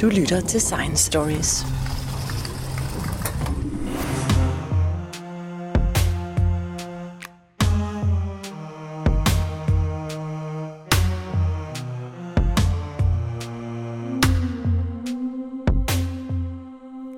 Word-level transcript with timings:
Du 0.00 0.08
lytter 0.08 0.40
til 0.40 0.60
Science 0.60 1.06
Stories. 1.06 1.64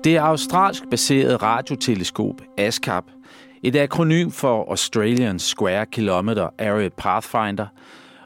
Det 0.03 0.17
australsk 0.17 0.83
baserede 0.89 1.35
radioteleskop 1.37 2.41
ASCAP, 2.57 3.03
et 3.63 3.75
akronym 3.75 4.31
for 4.31 4.69
Australian 4.69 5.39
Square 5.39 5.85
Kilometer 5.85 6.49
Area 6.59 6.89
Pathfinder, 6.97 7.65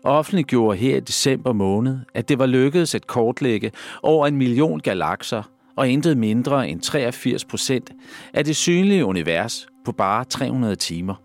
offentliggjorde 0.06 0.78
her 0.78 0.98
i 0.98 1.00
december 1.00 1.54
måned, 1.54 1.98
at 2.14 2.30
det 2.30 2.40
var 2.40 2.46
lykkedes 2.46 2.96
at 2.96 3.08
kortlægge 3.08 3.72
over 4.04 4.28
en 4.28 4.36
million 4.36 4.80
galakser 4.80 5.44
og 5.76 5.90
intet 5.90 6.18
mindre 6.18 6.70
end 6.70 6.82
83 6.82 7.46
procent 7.46 7.92
af 8.34 8.46
det 8.46 8.56
synlige 8.56 9.06
univers 9.06 9.68
på 9.86 9.92
bare 9.92 10.26
300 10.26 10.76
timer, 10.76 11.16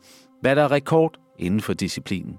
hvad 0.41 0.56
der 0.56 0.62
er 0.62 0.70
rekord 0.70 1.19
inden 1.38 1.60
for 1.60 1.72
disciplinen. 1.72 2.38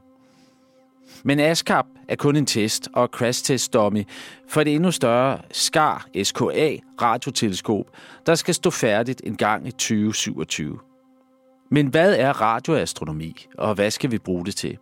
Men 1.23 1.39
ASCAP 1.39 1.85
er 2.07 2.16
kun 2.16 2.35
en 2.35 2.45
test 2.45 2.89
og 2.94 3.08
crash 3.08 3.45
test 3.45 3.73
dummy 3.73 4.03
for 4.49 4.63
det 4.63 4.75
endnu 4.75 4.91
større 4.91 5.38
SCAR 5.52 6.08
SKA 6.23 6.75
radioteleskop, 7.02 7.85
der 8.25 8.35
skal 8.35 8.53
stå 8.53 8.69
færdigt 8.69 9.21
en 9.25 9.35
gang 9.35 9.67
i 9.67 9.71
2027. 9.71 10.80
Men 11.71 11.88
hvad 11.88 12.16
er 12.16 12.41
radioastronomi, 12.41 13.45
og 13.58 13.75
hvad 13.75 13.91
skal 13.91 14.11
vi 14.11 14.17
bruge 14.17 14.45
det 14.45 14.55
til? 14.55 14.77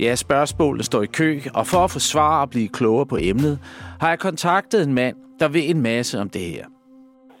Ja, 0.00 0.14
spørgsmålet 0.14 0.84
står 0.84 1.02
i 1.02 1.06
kø, 1.06 1.38
og 1.54 1.66
for 1.66 1.78
at 1.84 1.90
få 1.90 1.98
svar 1.98 2.42
og 2.42 2.50
blive 2.50 2.68
klogere 2.68 3.06
på 3.06 3.18
emnet, 3.20 3.58
har 4.00 4.08
jeg 4.08 4.18
kontaktet 4.18 4.82
en 4.88 4.94
mand, 4.94 5.16
der 5.40 5.48
ved 5.48 5.64
en 5.64 5.82
masse 5.82 6.20
om 6.20 6.28
det 6.28 6.40
her. 6.40 6.64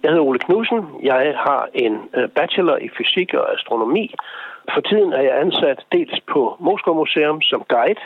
Jeg 0.02 0.10
hedder 0.10 0.24
Ole 0.24 0.38
Knudsen. 0.38 0.80
Jeg 1.02 1.34
har 1.46 1.68
en 1.74 1.94
øh, 2.16 2.28
bachelor 2.28 2.76
i 2.76 2.88
fysik 2.96 3.34
og 3.34 3.54
astronomi. 3.54 4.14
For 4.74 4.80
tiden 4.80 5.12
er 5.12 5.22
jeg 5.28 5.40
ansat 5.40 5.78
dels 5.92 6.20
på 6.32 6.56
Moskva 6.60 6.92
Museum 6.92 7.40
som 7.42 7.62
guide, 7.68 8.04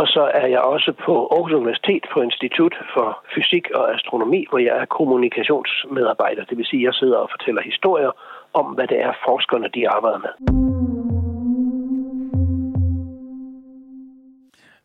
og 0.00 0.06
så 0.06 0.30
er 0.34 0.46
jeg 0.46 0.60
også 0.60 0.92
på 1.06 1.14
Aarhus 1.32 1.52
Universitet 1.52 2.04
på 2.12 2.20
Institut 2.20 2.74
for 2.94 3.08
Fysik 3.34 3.66
og 3.74 3.94
Astronomi, 3.94 4.46
hvor 4.50 4.58
jeg 4.58 4.74
er 4.82 4.84
kommunikationsmedarbejder. 4.84 6.44
Det 6.44 6.58
vil 6.58 6.66
sige, 6.66 6.82
at 6.82 6.84
jeg 6.84 6.94
sidder 6.94 7.16
og 7.16 7.28
fortæller 7.30 7.62
historier 7.62 8.10
om, 8.54 8.66
hvad 8.66 8.86
det 8.86 9.00
er, 9.00 9.12
forskerne 9.26 9.68
de 9.74 9.88
arbejder 9.88 10.18
med. 10.18 10.67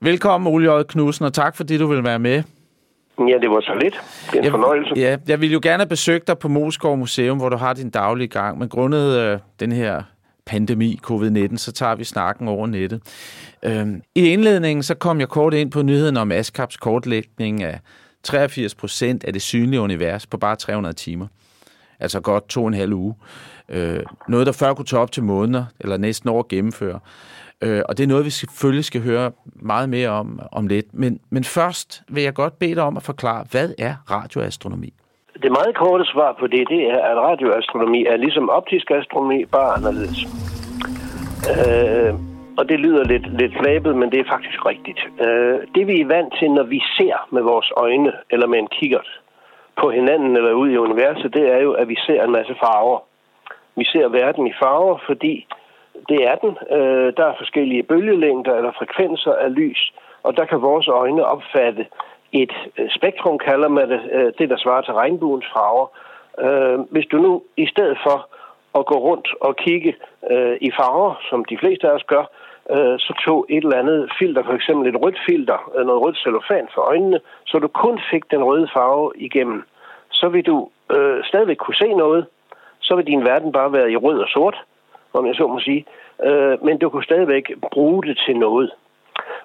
Velkommen, 0.03 0.53
Ole 0.53 0.73
J. 0.73 0.83
Knudsen, 0.83 1.25
og 1.25 1.33
tak 1.33 1.55
fordi 1.55 1.77
du 1.77 1.87
vil 1.87 2.03
være 2.03 2.19
med. 2.19 2.43
Ja, 3.19 3.37
det 3.41 3.49
var 3.49 3.61
så 3.61 3.77
lidt. 3.81 3.93
Det 4.25 4.33
er 4.33 4.37
en 4.37 4.43
jeg, 4.43 4.51
fornøjelse. 4.51 4.93
Ja, 4.95 5.17
jeg 5.27 5.41
vil 5.41 5.51
jo 5.51 5.59
gerne 5.63 5.85
besøge 5.85 6.21
dig 6.27 6.37
på 6.37 6.47
Moskov 6.47 6.97
Museum, 6.97 7.37
hvor 7.37 7.49
du 7.49 7.57
har 7.57 7.73
din 7.73 7.89
daglige 7.89 8.27
gang, 8.27 8.59
men 8.59 8.69
grundet 8.69 9.19
øh, 9.19 9.39
den 9.59 9.71
her 9.71 10.03
pandemi, 10.45 10.99
covid-19, 11.07 11.57
så 11.57 11.71
tager 11.71 11.95
vi 11.95 12.03
snakken 12.03 12.47
over 12.47 12.67
nettet. 12.67 13.01
Øhm, 13.63 14.01
I 14.15 14.29
indledningen 14.29 14.83
så 14.83 14.95
kom 14.95 15.19
jeg 15.19 15.29
kort 15.29 15.53
ind 15.53 15.71
på 15.71 15.81
nyheden 15.81 16.17
om 16.17 16.31
ASCAPs 16.31 16.77
kortlægning 16.77 17.63
af 17.63 17.79
83 18.23 18.75
procent 18.75 19.23
af 19.23 19.33
det 19.33 19.41
synlige 19.41 19.81
univers 19.81 20.27
på 20.27 20.37
bare 20.37 20.55
300 20.55 20.95
timer. 20.95 21.27
Altså 21.99 22.19
godt 22.19 22.49
to 22.49 22.61
og 22.61 22.67
en 22.67 22.73
halv 22.73 22.93
uge. 22.93 23.15
Øh, 23.69 23.99
noget, 24.27 24.45
der 24.45 24.53
før 24.53 24.73
kunne 24.73 24.85
tage 24.85 24.99
op 24.99 25.11
til 25.11 25.23
måneder, 25.23 25.65
eller 25.79 25.97
næsten 25.97 26.29
år 26.29 26.39
at 26.39 26.47
gennemføre. 26.47 26.99
Øh, 27.61 27.81
og 27.89 27.97
det 27.97 28.03
er 28.03 28.07
noget, 28.07 28.25
vi 28.25 28.29
selvfølgelig 28.29 28.85
skal 28.85 29.01
høre 29.01 29.31
meget 29.45 29.89
mere 29.89 30.09
om 30.09 30.39
om 30.51 30.67
lidt. 30.67 30.93
Men, 30.93 31.19
men 31.29 31.43
først 31.43 32.03
vil 32.09 32.23
jeg 32.23 32.33
godt 32.33 32.59
bede 32.59 32.75
dig 32.75 32.83
om 32.83 32.97
at 32.97 33.03
forklare, 33.03 33.45
hvad 33.51 33.69
er 33.79 33.95
radioastronomi? 34.11 34.93
Det 35.43 35.51
meget 35.51 35.75
korte 35.75 36.05
svar 36.05 36.35
på 36.39 36.47
det, 36.47 36.67
det 36.69 36.81
er, 36.91 36.99
at 37.09 37.17
radioastronomi 37.17 38.05
er 38.05 38.17
ligesom 38.17 38.49
optisk 38.49 38.91
astronomi, 38.91 39.45
bare 39.45 39.73
anderledes. 39.77 40.19
Øh, 41.51 42.13
og 42.57 42.69
det 42.69 42.79
lyder 42.79 43.03
lidt, 43.03 43.37
lidt 43.41 43.53
flabet, 43.61 43.95
men 43.95 44.11
det 44.11 44.19
er 44.19 44.31
faktisk 44.35 44.65
rigtigt. 44.65 44.99
Øh, 45.25 45.59
det 45.75 45.87
vi 45.87 46.01
er 46.01 46.07
vant 46.15 46.33
til, 46.39 46.51
når 46.51 46.63
vi 46.63 46.79
ser 46.97 47.27
med 47.31 47.41
vores 47.41 47.71
øjne, 47.77 48.11
eller 48.29 48.47
med 48.47 48.59
en 48.59 48.67
kikkert 48.67 49.09
på 49.81 49.89
hinanden 49.91 50.37
eller 50.37 50.51
ud 50.51 50.69
i 50.69 50.77
universet, 50.77 51.33
det 51.33 51.45
er 51.55 51.59
jo, 51.59 51.71
at 51.71 51.87
vi 51.87 51.97
ser 52.05 52.23
en 52.23 52.31
masse 52.31 52.55
farver. 52.63 52.99
Vi 53.75 53.85
ser 53.85 54.07
verden 54.07 54.47
i 54.47 54.53
farver, 54.61 54.97
fordi 55.07 55.47
det 56.09 56.19
er 56.29 56.35
den. 56.35 56.57
Øh, 56.77 57.13
der 57.17 57.25
er 57.25 57.35
forskellige 57.37 57.83
bølgelængder 57.83 58.55
eller 58.55 58.71
frekvenser 58.71 59.33
af 59.33 59.55
lys, 59.55 59.93
og 60.23 60.37
der 60.37 60.45
kan 60.45 60.61
vores 60.61 60.87
øjne 60.87 61.25
opfatte 61.25 61.85
et 62.31 62.53
øh, 62.77 62.89
spektrum, 62.89 63.37
kalder 63.37 63.67
man 63.67 63.89
det, 63.89 64.01
øh, 64.11 64.33
det 64.37 64.49
der 64.49 64.57
svarer 64.57 64.81
til 64.81 64.93
regnbuens 64.93 65.45
farver. 65.53 65.87
Øh, 66.39 66.79
hvis 66.79 67.05
du 67.11 67.17
nu 67.17 67.43
i 67.57 67.67
stedet 67.67 67.97
for 68.03 68.27
at 68.79 68.85
gå 68.85 68.95
rundt 68.99 69.27
og 69.41 69.55
kigge 69.55 69.95
øh, 70.31 70.57
i 70.61 70.71
farver, 70.71 71.13
som 71.29 71.45
de 71.45 71.57
fleste 71.57 71.87
af 71.89 71.95
os 71.95 72.03
gør, 72.03 72.25
øh, 72.69 72.99
så 72.99 73.13
tog 73.25 73.45
et 73.49 73.63
eller 73.63 73.77
andet 73.77 74.11
filter, 74.19 74.43
for 74.43 74.53
eksempel 74.53 74.89
et 74.89 75.01
rødt 75.01 75.19
filter, 75.27 75.71
øh, 75.75 75.85
noget 75.85 76.01
rødt 76.01 76.17
cellofan 76.17 76.67
for 76.73 76.81
øjnene, 76.81 77.19
så 77.45 77.59
du 77.59 77.67
kun 77.67 77.99
fik 78.11 78.31
den 78.31 78.43
røde 78.43 78.67
farve 78.73 79.11
igennem, 79.15 79.63
så 80.11 80.29
vil 80.29 80.45
du 80.45 80.69
øh, 80.91 81.23
stadigvæk 81.23 81.57
kunne 81.57 81.75
se 81.75 81.93
noget, 81.93 82.25
så 82.81 82.95
vil 82.95 83.07
din 83.07 83.25
verden 83.25 83.51
bare 83.51 83.73
være 83.73 83.91
i 83.91 83.97
rød 83.97 84.19
og 84.19 84.27
sort, 84.27 84.57
om 85.13 85.27
jeg 85.27 85.35
så 85.35 85.47
må 85.47 85.59
sige, 85.59 85.85
øh, 86.23 86.65
men 86.65 86.77
du 86.77 86.89
kunne 86.89 87.03
stadigvæk 87.03 87.51
bruge 87.71 88.03
det 88.03 88.21
til 88.25 88.37
noget. 88.37 88.71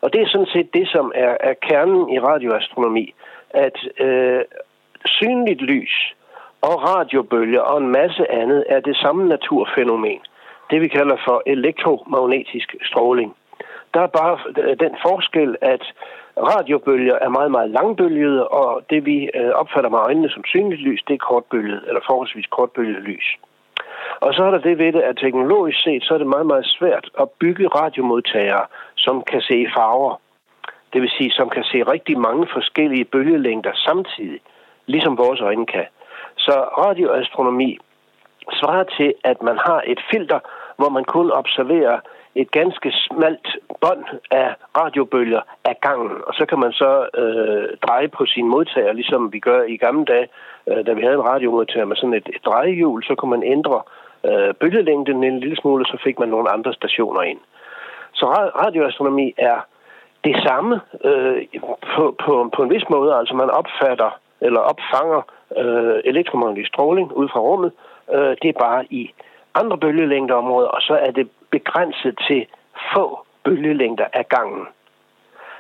Og 0.00 0.12
det 0.12 0.20
er 0.22 0.28
sådan 0.28 0.52
set 0.54 0.74
det, 0.74 0.88
som 0.88 1.12
er, 1.14 1.36
er 1.40 1.54
kernen 1.62 2.10
i 2.10 2.18
radioastronomi, 2.20 3.14
at 3.50 3.78
øh, 4.00 4.40
synligt 5.04 5.60
lys 5.60 6.14
og 6.60 6.82
radiobølger 6.88 7.60
og 7.60 7.78
en 7.78 7.88
masse 7.88 8.30
andet 8.32 8.64
er 8.68 8.80
det 8.80 8.96
samme 8.96 9.28
naturfænomen. 9.28 10.20
Det 10.70 10.80
vi 10.80 10.88
kalder 10.88 11.16
for 11.26 11.42
elektromagnetisk 11.46 12.74
stråling. 12.82 13.34
Der 13.94 14.00
er 14.00 14.06
bare 14.06 14.38
øh, 14.58 14.76
den 14.80 14.94
forskel, 15.06 15.56
at 15.60 15.82
radiobølger 16.36 17.14
er 17.20 17.28
meget, 17.28 17.50
meget 17.50 17.70
langbølgede, 17.70 18.48
og 18.48 18.82
det 18.90 19.06
vi 19.06 19.30
øh, 19.34 19.50
opfatter 19.50 19.90
med 19.90 19.98
øjnene 19.98 20.30
som 20.30 20.44
synligt 20.44 20.80
lys, 20.80 21.02
det 21.08 21.14
er 21.14 21.26
kortbølget, 21.28 21.84
eller 21.86 22.00
forholdsvis 22.06 22.46
kortbølget 22.46 23.02
lys. 23.02 23.36
Og 24.20 24.34
så 24.34 24.42
er 24.44 24.50
der 24.50 24.58
det 24.58 24.78
ved 24.78 24.92
det, 24.92 25.00
at 25.00 25.16
teknologisk 25.16 25.82
set, 25.82 26.02
så 26.04 26.14
er 26.14 26.18
det 26.18 26.26
meget, 26.26 26.46
meget 26.46 26.66
svært 26.66 27.10
at 27.20 27.30
bygge 27.40 27.68
radiomodtagere, 27.68 28.66
som 28.96 29.22
kan 29.22 29.40
se 29.40 29.66
farver. 29.76 30.20
Det 30.92 31.02
vil 31.02 31.10
sige, 31.10 31.30
som 31.30 31.48
kan 31.48 31.64
se 31.64 31.82
rigtig 31.82 32.18
mange 32.18 32.46
forskellige 32.52 33.04
bølgelængder 33.04 33.72
samtidig, 33.74 34.40
ligesom 34.86 35.18
vores 35.18 35.40
øjne 35.40 35.66
kan. 35.66 35.86
Så 36.36 36.54
radioastronomi 36.78 37.78
svarer 38.52 38.84
til, 38.84 39.14
at 39.24 39.42
man 39.42 39.58
har 39.66 39.82
et 39.86 40.00
filter, 40.10 40.40
hvor 40.76 40.88
man 40.88 41.04
kun 41.04 41.30
observerer 41.30 42.00
et 42.34 42.50
ganske 42.50 42.92
smalt 42.92 43.48
bånd 43.80 44.04
af 44.30 44.54
radiobølger 44.78 45.40
af 45.64 45.80
gangen. 45.80 46.16
Og 46.26 46.34
så 46.34 46.46
kan 46.46 46.58
man 46.58 46.72
så 46.72 47.08
øh, 47.14 47.76
dreje 47.86 48.08
på 48.08 48.26
sin 48.26 48.48
modtager, 48.48 48.92
ligesom 48.92 49.32
vi 49.32 49.38
gør 49.38 49.62
i 49.62 49.76
gamle 49.76 50.04
dage, 50.04 50.28
øh, 50.68 50.86
da 50.86 50.92
vi 50.92 51.02
havde 51.02 51.14
en 51.14 51.28
radiomodtager 51.30 51.86
med 51.86 51.96
sådan 51.96 52.14
et, 52.14 52.28
et 52.34 52.44
drejehjul, 52.44 53.02
så 53.04 53.14
kunne 53.14 53.30
man 53.30 53.42
ændre 53.42 53.82
øh, 54.24 54.54
bølgelængden 54.54 55.24
en 55.24 55.40
lille 55.40 55.56
smule, 55.56 55.84
så 55.84 55.98
fik 56.04 56.18
man 56.18 56.28
nogle 56.28 56.50
andre 56.50 56.72
stationer 56.74 57.22
ind. 57.22 57.40
Så 58.12 58.26
radioastronomi 58.64 59.34
er 59.38 59.58
det 60.24 60.36
samme 60.46 60.80
øh, 61.04 61.46
på, 61.94 62.16
på, 62.24 62.50
på 62.56 62.62
en 62.62 62.70
vis 62.70 62.88
måde. 62.90 63.14
Altså 63.14 63.34
man 63.34 63.50
opfatter 63.50 64.10
eller 64.40 64.60
opfanger 64.60 65.22
øh, 65.56 66.00
elektromagnetisk 66.04 66.68
stråling 66.68 67.12
ud 67.12 67.28
fra 67.28 67.40
rummet. 67.40 67.72
Øh, 68.14 68.36
det 68.42 68.48
er 68.48 68.58
bare 68.60 68.84
i 68.90 69.14
andre 69.54 69.78
bølgelængdeområder, 69.78 70.68
og 70.68 70.82
så 70.82 70.94
er 70.94 71.10
det 71.10 71.30
begrænset 71.50 72.18
til 72.28 72.46
få 72.94 73.18
bølgelængder 73.44 74.06
af 74.12 74.28
gangen. 74.28 74.66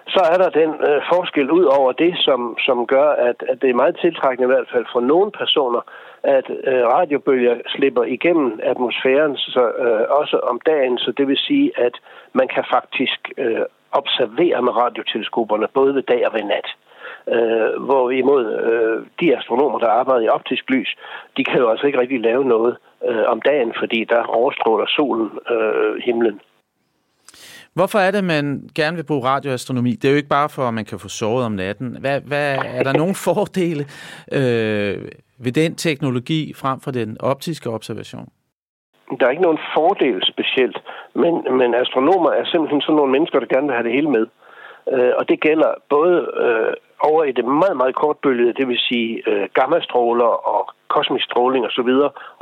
Så 0.08 0.20
er 0.32 0.36
der 0.42 0.50
den 0.60 0.70
øh, 0.88 1.02
forskel 1.12 1.50
ud 1.50 1.64
over 1.64 1.92
det, 1.92 2.14
som, 2.18 2.56
som 2.66 2.86
gør, 2.86 3.10
at, 3.10 3.36
at 3.48 3.62
det 3.62 3.70
er 3.70 3.74
meget 3.74 3.98
tiltrækkende 4.00 4.46
i 4.48 4.54
hvert 4.54 4.68
fald 4.72 4.86
for 4.92 5.00
nogle 5.00 5.30
personer, 5.30 5.80
at 6.22 6.46
øh, 6.64 6.84
radiobølger 6.94 7.54
slipper 7.66 8.04
igennem 8.04 8.60
atmosfæren 8.62 9.36
så, 9.36 9.72
øh, 9.84 10.04
også 10.20 10.36
om 10.50 10.60
dagen, 10.66 10.98
så 10.98 11.12
det 11.16 11.28
vil 11.28 11.36
sige, 11.36 11.72
at 11.76 11.94
man 12.32 12.48
kan 12.48 12.64
faktisk 12.70 13.20
øh, 13.36 13.64
observere 13.92 14.62
med 14.62 14.72
radioteleskoperne 14.76 15.66
både 15.74 15.94
ved 15.94 16.02
dag 16.02 16.26
og 16.26 16.34
ved 16.34 16.42
nat. 16.42 16.68
Øh, 17.34 17.82
hvorimod 17.86 18.44
øh, 18.68 19.06
de 19.20 19.36
astronomer, 19.36 19.78
der 19.78 19.88
arbejder 19.88 20.24
i 20.24 20.28
optisk 20.28 20.64
lys, 20.70 20.96
de 21.36 21.44
kan 21.44 21.58
jo 21.58 21.70
altså 21.70 21.86
ikke 21.86 22.00
rigtig 22.00 22.20
lave 22.20 22.44
noget 22.44 22.76
øh, 23.08 23.24
om 23.28 23.40
dagen, 23.40 23.72
fordi 23.78 24.04
der 24.04 24.22
overstråler 24.22 24.86
solen 24.86 25.30
øh, 25.50 26.02
himlen. 26.04 26.40
Hvorfor 27.74 27.98
er 27.98 28.10
det, 28.10 28.24
man 28.24 28.70
gerne 28.74 28.96
vil 28.96 29.04
bruge 29.04 29.24
radioastronomi? 29.24 29.92
Det 29.92 30.04
er 30.04 30.12
jo 30.12 30.16
ikke 30.16 30.28
bare 30.28 30.48
for, 30.48 30.62
at 30.62 30.74
man 30.74 30.84
kan 30.84 30.98
få 30.98 31.08
sovet 31.08 31.44
om 31.44 31.52
natten. 31.52 31.96
Hvad, 32.00 32.20
hvad, 32.20 32.58
er 32.64 32.82
der 32.82 32.92
nogle 32.92 33.14
fordele 33.26 33.84
øh, 34.32 35.08
ved 35.44 35.52
den 35.52 35.74
teknologi 35.74 36.52
frem 36.54 36.80
for 36.80 36.90
den 36.90 37.16
optiske 37.20 37.70
observation? 37.70 38.28
Der 39.20 39.26
er 39.26 39.30
ikke 39.30 39.48
nogen 39.48 39.64
fordel 39.74 40.18
specielt, 40.32 40.78
men, 41.14 41.32
men 41.58 41.74
astronomer 41.74 42.30
er 42.30 42.44
simpelthen 42.44 42.80
sådan 42.80 42.96
nogle 42.96 43.12
mennesker, 43.12 43.40
der 43.40 43.54
gerne 43.54 43.66
vil 43.66 43.74
have 43.74 43.86
det 43.88 43.92
hele 43.98 44.10
med. 44.10 44.26
Øh, 44.92 45.12
og 45.18 45.28
det 45.28 45.40
gælder 45.40 45.70
både 45.88 46.16
øh, 46.44 46.72
over 47.00 47.24
i 47.24 47.32
det 47.32 47.44
meget, 47.44 47.76
meget 47.76 47.94
kortbølgede, 47.94 48.52
det 48.52 48.68
vil 48.68 48.78
sige 48.78 49.22
øh, 49.30 49.48
gammastråler 49.54 50.32
og 50.54 50.62
kosmisk 50.88 51.24
stråling 51.24 51.66
osv., 51.66 51.90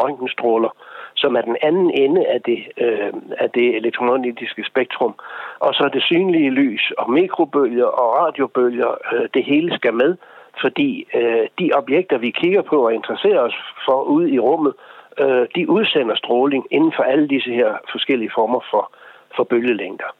røntgenstråler, 0.02 0.70
som 1.16 1.36
er 1.36 1.40
den 1.40 1.56
anden 1.62 1.90
ende 1.90 2.26
af 2.26 2.40
det, 2.42 2.58
øh, 2.84 3.12
af 3.38 3.50
det 3.50 3.76
elektromagnetiske 3.76 4.64
spektrum. 4.64 5.14
Og 5.58 5.74
så 5.74 5.82
er 5.84 5.88
det 5.88 6.02
synlige 6.02 6.50
lys 6.50 6.92
og 6.98 7.10
mikrobølger 7.10 7.86
og 7.86 8.06
radiobølger, 8.18 8.90
øh, 9.12 9.28
det 9.34 9.44
hele 9.44 9.74
skal 9.74 9.94
med, 9.94 10.16
fordi 10.60 11.06
øh, 11.14 11.46
de 11.58 11.70
objekter, 11.74 12.18
vi 12.18 12.30
kigger 12.30 12.62
på 12.62 12.86
og 12.86 12.94
interesserer 12.94 13.40
os 13.40 13.56
for 13.86 14.02
ude 14.02 14.30
i 14.30 14.38
rummet, 14.38 14.74
øh, 15.20 15.46
de 15.56 15.70
udsender 15.70 16.14
stråling 16.14 16.66
inden 16.70 16.92
for 16.96 17.02
alle 17.02 17.28
disse 17.28 17.50
her 17.50 17.74
forskellige 17.90 18.30
former 18.34 18.60
for, 18.70 18.92
for 19.36 19.44
bølgelængder. 19.44 20.10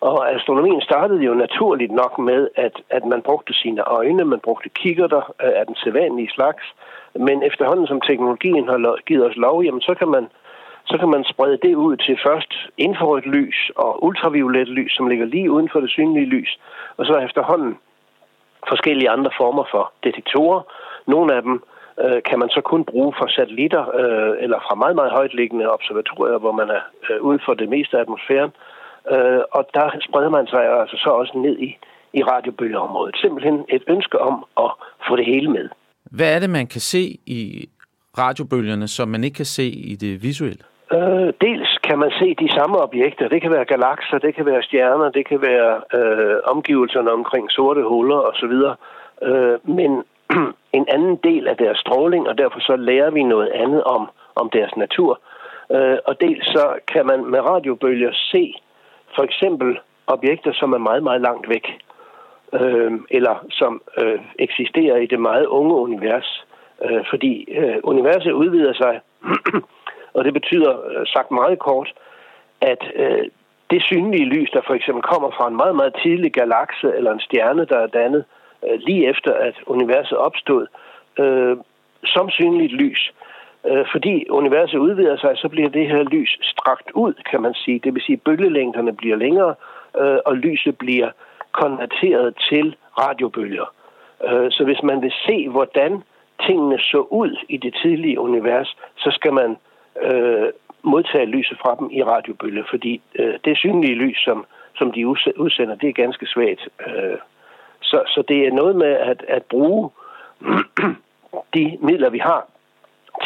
Og 0.00 0.34
astronomien 0.34 0.80
startede 0.80 1.22
jo 1.24 1.34
naturligt 1.34 1.92
nok 1.92 2.18
med, 2.18 2.48
at, 2.56 2.76
at 2.90 3.04
man 3.04 3.22
brugte 3.22 3.54
sine 3.54 3.82
øjne, 3.82 4.24
man 4.24 4.40
brugte 4.40 4.68
kikkerter 4.68 5.22
øh, 5.44 5.52
af 5.60 5.66
den 5.66 5.76
sædvanlige 5.84 6.30
slags, 6.30 6.64
men 7.14 7.42
efterhånden 7.42 7.86
som 7.86 8.00
teknologien 8.00 8.68
har 8.68 9.02
givet 9.06 9.26
os 9.26 9.36
lov, 9.36 9.64
jamen 9.64 9.80
så 9.80 9.94
kan 9.94 10.08
man 10.08 10.26
så 10.84 10.98
kan 10.98 11.08
man 11.08 11.24
sprede 11.24 11.58
det 11.62 11.74
ud 11.74 11.96
til 11.96 12.18
først 12.26 12.52
infrarødt 12.78 13.26
lys 13.26 13.70
og 13.76 14.04
ultraviolet 14.04 14.68
lys, 14.68 14.92
som 14.92 15.08
ligger 15.08 15.26
lige 15.26 15.50
uden 15.50 15.68
for 15.72 15.80
det 15.80 15.90
synlige 15.90 16.26
lys, 16.26 16.58
og 16.96 17.06
så 17.06 17.18
efterhånden 17.18 17.78
forskellige 18.68 19.10
andre 19.10 19.30
former 19.40 19.64
for 19.70 19.92
detektorer. 20.04 20.60
Nogle 21.06 21.34
af 21.36 21.42
dem 21.42 21.62
øh, 22.04 22.22
kan 22.28 22.38
man 22.38 22.48
så 22.48 22.60
kun 22.60 22.84
bruge 22.84 23.12
for 23.18 23.26
satellitter 23.26 23.84
øh, 24.00 24.32
eller 24.44 24.58
fra 24.66 24.74
meget, 24.74 24.96
meget 24.96 25.12
højtliggende 25.12 25.72
observatorier, 25.72 26.38
hvor 26.38 26.52
man 26.52 26.68
er 26.70 26.82
øh, 27.10 27.22
uden 27.22 27.40
for 27.46 27.54
det 27.54 27.68
meste 27.68 27.96
af 27.96 28.00
atmosfæren. 28.00 28.52
Øh, 29.10 29.40
og 29.56 29.62
der 29.74 29.86
spreder 30.08 30.30
man 30.30 30.46
sig 30.46 30.80
altså 30.80 30.96
så 30.96 31.10
også 31.10 31.38
ned 31.38 31.58
i, 31.58 31.78
i 32.12 32.22
radiobølgeområdet. 32.22 33.16
Simpelthen 33.16 33.64
et 33.68 33.84
ønske 33.88 34.18
om 34.18 34.44
at 34.56 34.70
få 35.08 35.16
det 35.16 35.26
hele 35.26 35.50
med. 35.50 35.68
Hvad 36.10 36.34
er 36.34 36.38
det, 36.38 36.50
man 36.50 36.66
kan 36.66 36.80
se 36.80 37.18
i 37.26 37.68
radiobølgerne, 38.18 38.88
som 38.88 39.08
man 39.08 39.24
ikke 39.24 39.36
kan 39.36 39.44
se 39.58 39.64
i 39.64 39.94
det 39.96 40.22
visuelle? 40.22 40.64
Øh, 40.92 41.32
dels 41.40 41.71
kan 41.92 41.98
man 41.98 42.18
se 42.20 42.34
de 42.34 42.48
samme 42.58 42.76
objekter. 42.86 43.28
Det 43.28 43.40
kan 43.42 43.50
være 43.50 43.64
galakser, 43.64 44.18
det 44.18 44.34
kan 44.34 44.46
være 44.46 44.62
stjerner, 44.62 45.10
det 45.10 45.24
kan 45.26 45.40
være 45.42 45.72
øh, 45.98 46.36
omgivelserne 46.44 47.10
omkring 47.12 47.50
sorte 47.50 47.82
huller 47.82 48.20
osv. 48.30 48.54
Øh, 49.28 49.56
men 49.78 49.90
en 50.78 50.86
anden 50.88 51.16
del 51.16 51.48
af 51.48 51.56
deres 51.56 51.78
stråling, 51.78 52.28
og 52.28 52.38
derfor 52.38 52.60
så 52.60 52.76
lærer 52.76 53.10
vi 53.10 53.22
noget 53.22 53.48
andet 53.48 53.84
om, 53.84 54.10
om 54.34 54.50
deres 54.50 54.76
natur. 54.76 55.20
Øh, 55.72 55.98
og 56.04 56.20
dels 56.20 56.46
så 56.46 56.64
kan 56.92 57.06
man 57.06 57.24
med 57.24 57.40
radiobølger 57.40 58.12
se 58.12 58.54
for 59.14 59.22
eksempel 59.22 59.78
objekter, 60.06 60.52
som 60.52 60.72
er 60.72 60.78
meget, 60.88 61.02
meget 61.02 61.20
langt 61.20 61.48
væk, 61.48 61.66
øh, 62.52 62.92
eller 63.10 63.34
som 63.50 63.82
øh, 64.02 64.20
eksisterer 64.38 64.96
i 64.96 65.06
det 65.06 65.20
meget 65.20 65.46
unge 65.46 65.74
univers. 65.74 66.44
Øh, 66.84 67.04
fordi 67.10 67.32
øh, 67.58 67.76
universet 67.84 68.32
udvider 68.32 68.74
sig, 68.74 69.00
og 70.14 70.24
det 70.24 70.34
betyder, 70.34 70.72
øh, 70.90 71.06
sagt 71.06 71.30
meget 71.30 71.58
kort, 71.58 71.92
at 72.60 72.82
øh, 72.94 73.28
det 73.70 73.82
synlige 73.82 74.24
lys, 74.24 74.50
der 74.50 74.60
for 74.66 74.74
eksempel 74.74 75.02
kommer 75.02 75.30
fra 75.30 75.48
en 75.48 75.56
meget, 75.56 75.76
meget 75.76 75.94
tidlig 76.02 76.32
galakse 76.32 76.92
eller 76.96 77.12
en 77.12 77.20
stjerne, 77.20 77.64
der 77.64 77.78
er 77.78 77.86
dannet 77.86 78.24
øh, 78.66 78.80
lige 78.80 79.08
efter, 79.08 79.32
at 79.34 79.54
universet 79.66 80.18
opstod, 80.18 80.66
øh, 81.18 81.56
som 82.04 82.30
synligt 82.30 82.72
lys, 82.72 83.12
Øh, 83.66 83.86
fordi 83.92 84.28
universet 84.30 84.78
udvider 84.78 85.16
sig, 85.16 85.32
så 85.36 85.48
bliver 85.48 85.68
det 85.68 85.86
her 85.88 86.02
lys 86.02 86.38
strakt 86.42 86.90
ud, 86.94 87.14
kan 87.30 87.42
man 87.42 87.54
sige. 87.54 87.78
Det 87.84 87.94
vil 87.94 88.02
sige, 88.02 88.16
at 88.16 88.22
bølgelængderne 88.22 88.96
bliver 88.96 89.16
længere, 89.16 89.54
øh, 90.00 90.18
og 90.26 90.36
lyset 90.36 90.78
bliver 90.78 91.10
konverteret 91.52 92.36
til 92.50 92.76
radiobølger. 92.98 93.74
Øh, 94.28 94.50
så 94.50 94.64
hvis 94.64 94.82
man 94.82 95.02
vil 95.02 95.12
se, 95.26 95.48
hvordan 95.48 96.02
tingene 96.46 96.78
så 96.78 97.06
ud 97.10 97.36
i 97.48 97.56
det 97.56 97.74
tidlige 97.82 98.20
univers, 98.20 98.76
så 98.96 99.10
skal 99.10 99.32
man 99.32 99.56
øh, 100.02 100.48
modtage 100.82 101.26
lyset 101.26 101.58
fra 101.62 101.76
dem 101.78 101.90
i 101.90 102.02
radiobølger, 102.02 102.64
fordi 102.70 103.00
øh, 103.18 103.34
det 103.44 103.58
synlige 103.58 103.94
lys, 103.94 104.18
som, 104.24 104.46
som 104.74 104.92
de 104.92 105.06
udsender, 105.36 105.74
det 105.74 105.88
er 105.88 105.92
ganske 105.92 106.26
svagt. 106.26 106.68
Øh, 106.86 107.18
så, 107.80 108.02
så 108.06 108.22
det 108.28 108.46
er 108.46 108.52
noget 108.52 108.76
med 108.76 108.92
at, 108.92 109.24
at 109.28 109.42
bruge 109.42 109.90
de 111.54 111.78
midler, 111.80 112.10
vi 112.10 112.18
har 112.18 112.46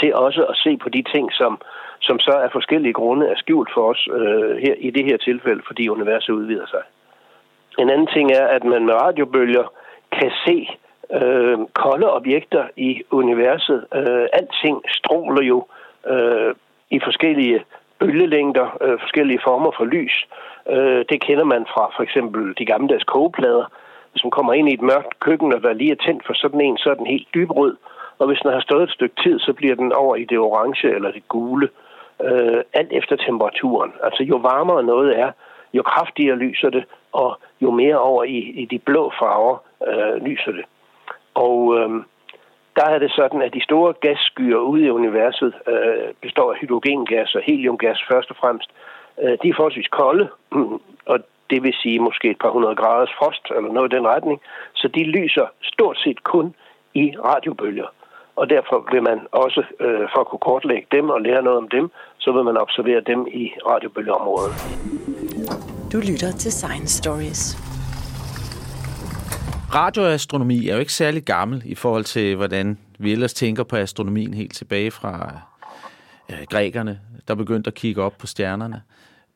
til 0.00 0.14
også 0.14 0.44
at 0.44 0.56
se 0.56 0.76
på 0.76 0.88
de 0.88 1.02
ting, 1.14 1.32
som, 1.32 1.60
som 2.00 2.18
så 2.18 2.30
af 2.30 2.52
forskellige 2.52 2.92
grunde 2.92 3.26
er 3.26 3.36
skjult 3.36 3.70
for 3.74 3.90
os 3.90 4.08
øh, 4.12 4.56
her 4.56 4.74
i 4.78 4.90
det 4.90 5.04
her 5.04 5.16
tilfælde, 5.16 5.62
fordi 5.66 5.88
universet 5.88 6.32
udvider 6.32 6.66
sig. 6.66 6.82
En 7.78 7.90
anden 7.90 8.06
ting 8.06 8.32
er, 8.32 8.46
at 8.46 8.64
man 8.64 8.86
med 8.86 8.94
radiobølger 8.94 9.72
kan 10.12 10.30
se 10.46 10.68
øh, 11.12 11.58
kolde 11.74 12.12
objekter 12.12 12.64
i 12.76 13.02
universet. 13.10 13.86
Øh, 13.94 14.26
alting 14.32 14.82
stråler 14.88 15.42
jo 15.42 15.66
øh, 16.08 16.54
i 16.90 17.00
forskellige 17.04 17.64
bølgelængder, 17.98 18.76
øh, 18.80 18.98
forskellige 19.00 19.40
former 19.44 19.70
for 19.76 19.84
lys. 19.84 20.26
Øh, 20.70 21.04
det 21.10 21.20
kender 21.20 21.44
man 21.44 21.66
fra 21.72 21.92
for 21.96 22.02
eksempel 22.02 22.54
de 22.58 22.66
gamle 22.66 23.00
kogeplader. 23.06 23.64
Hvis 24.12 24.24
man 24.24 24.30
kommer 24.30 24.52
ind 24.52 24.68
i 24.68 24.74
et 24.74 24.82
mørkt 24.82 25.20
køkken, 25.20 25.52
og 25.52 25.62
der 25.62 25.72
lige 25.72 25.92
er 25.92 26.04
tændt 26.06 26.26
for 26.26 26.34
sådan 26.34 26.60
en, 26.60 26.76
så 26.76 26.90
er 26.90 26.94
den 26.94 27.06
helt 27.06 27.28
dybrød. 27.34 27.76
Og 28.18 28.26
hvis 28.26 28.38
den 28.38 28.52
har 28.52 28.60
stået 28.60 28.82
et 28.82 28.90
stykke 28.90 29.22
tid, 29.22 29.38
så 29.38 29.52
bliver 29.52 29.74
den 29.74 29.92
over 29.92 30.16
i 30.16 30.24
det 30.24 30.38
orange 30.38 30.94
eller 30.94 31.10
det 31.10 31.28
gule, 31.28 31.68
øh, 32.24 32.62
alt 32.72 32.92
efter 32.92 33.16
temperaturen. 33.16 33.92
Altså 34.02 34.22
jo 34.22 34.36
varmere 34.36 34.82
noget 34.82 35.18
er, 35.18 35.30
jo 35.74 35.82
kraftigere 35.82 36.36
lyser 36.36 36.70
det, 36.70 36.84
og 37.12 37.38
jo 37.60 37.70
mere 37.70 37.98
over 37.98 38.24
i, 38.24 38.38
i 38.38 38.64
de 38.64 38.78
blå 38.78 39.12
farver 39.18 39.56
øh, 39.88 40.24
lyser 40.26 40.52
det. 40.52 40.64
Og 41.34 41.78
øh, 41.78 41.90
der 42.76 42.86
er 42.94 42.98
det 42.98 43.10
sådan, 43.10 43.42
at 43.42 43.54
de 43.54 43.64
store 43.64 43.92
gasskyer 43.92 44.58
ude 44.58 44.84
i 44.84 44.90
universet 44.90 45.54
øh, 45.68 46.08
består 46.22 46.52
af 46.52 46.58
hydrogengas 46.58 47.34
og 47.34 47.42
heliumgas 47.42 48.00
først 48.10 48.30
og 48.30 48.36
fremmest. 48.36 48.70
Øh, 49.22 49.38
de 49.42 49.48
er 49.48 49.56
forholdsvis 49.56 49.88
kolde, 49.88 50.28
og 51.12 51.18
det 51.50 51.62
vil 51.62 51.74
sige 51.82 51.98
måske 51.98 52.30
et 52.30 52.38
par 52.38 52.50
hundrede 52.50 52.76
graders 52.76 53.14
frost 53.18 53.44
eller 53.56 53.72
noget 53.72 53.92
i 53.92 53.96
den 53.96 54.06
retning. 54.06 54.40
Så 54.74 54.88
de 54.88 55.04
lyser 55.04 55.46
stort 55.62 55.98
set 55.98 56.24
kun 56.24 56.54
i 56.94 57.14
radiobølger 57.24 57.88
og 58.36 58.50
derfor 58.50 58.88
vil 58.92 59.02
man 59.02 59.18
også, 59.32 59.62
øh, 59.80 60.08
for 60.12 60.20
at 60.20 60.28
kunne 60.28 60.44
kortlægge 60.50 60.86
dem 60.92 61.10
og 61.10 61.20
lære 61.20 61.42
noget 61.42 61.58
om 61.58 61.68
dem, 61.68 61.90
så 62.18 62.32
vil 62.32 62.44
man 62.44 62.56
observere 62.56 63.00
dem 63.00 63.26
i 63.26 63.52
radiobølgeområdet. 63.68 64.54
Du 65.92 65.98
lytter 66.10 66.32
til 66.32 66.52
Science 66.52 66.98
Stories. 66.98 67.65
Radioastronomi 69.76 70.68
er 70.68 70.74
jo 70.74 70.80
ikke 70.80 70.92
særlig 70.92 71.22
gammel 71.22 71.62
i 71.64 71.74
forhold 71.74 72.04
til, 72.04 72.36
hvordan 72.36 72.78
vi 72.98 73.12
ellers 73.12 73.34
tænker 73.34 73.64
på 73.64 73.76
astronomien 73.76 74.34
helt 74.34 74.54
tilbage 74.54 74.90
fra 74.90 75.40
øh, 76.30 76.46
grækerne, 76.50 77.00
der 77.28 77.34
begyndte 77.34 77.68
at 77.68 77.74
kigge 77.74 78.02
op 78.02 78.14
på 78.20 78.26
stjernerne. 78.26 78.82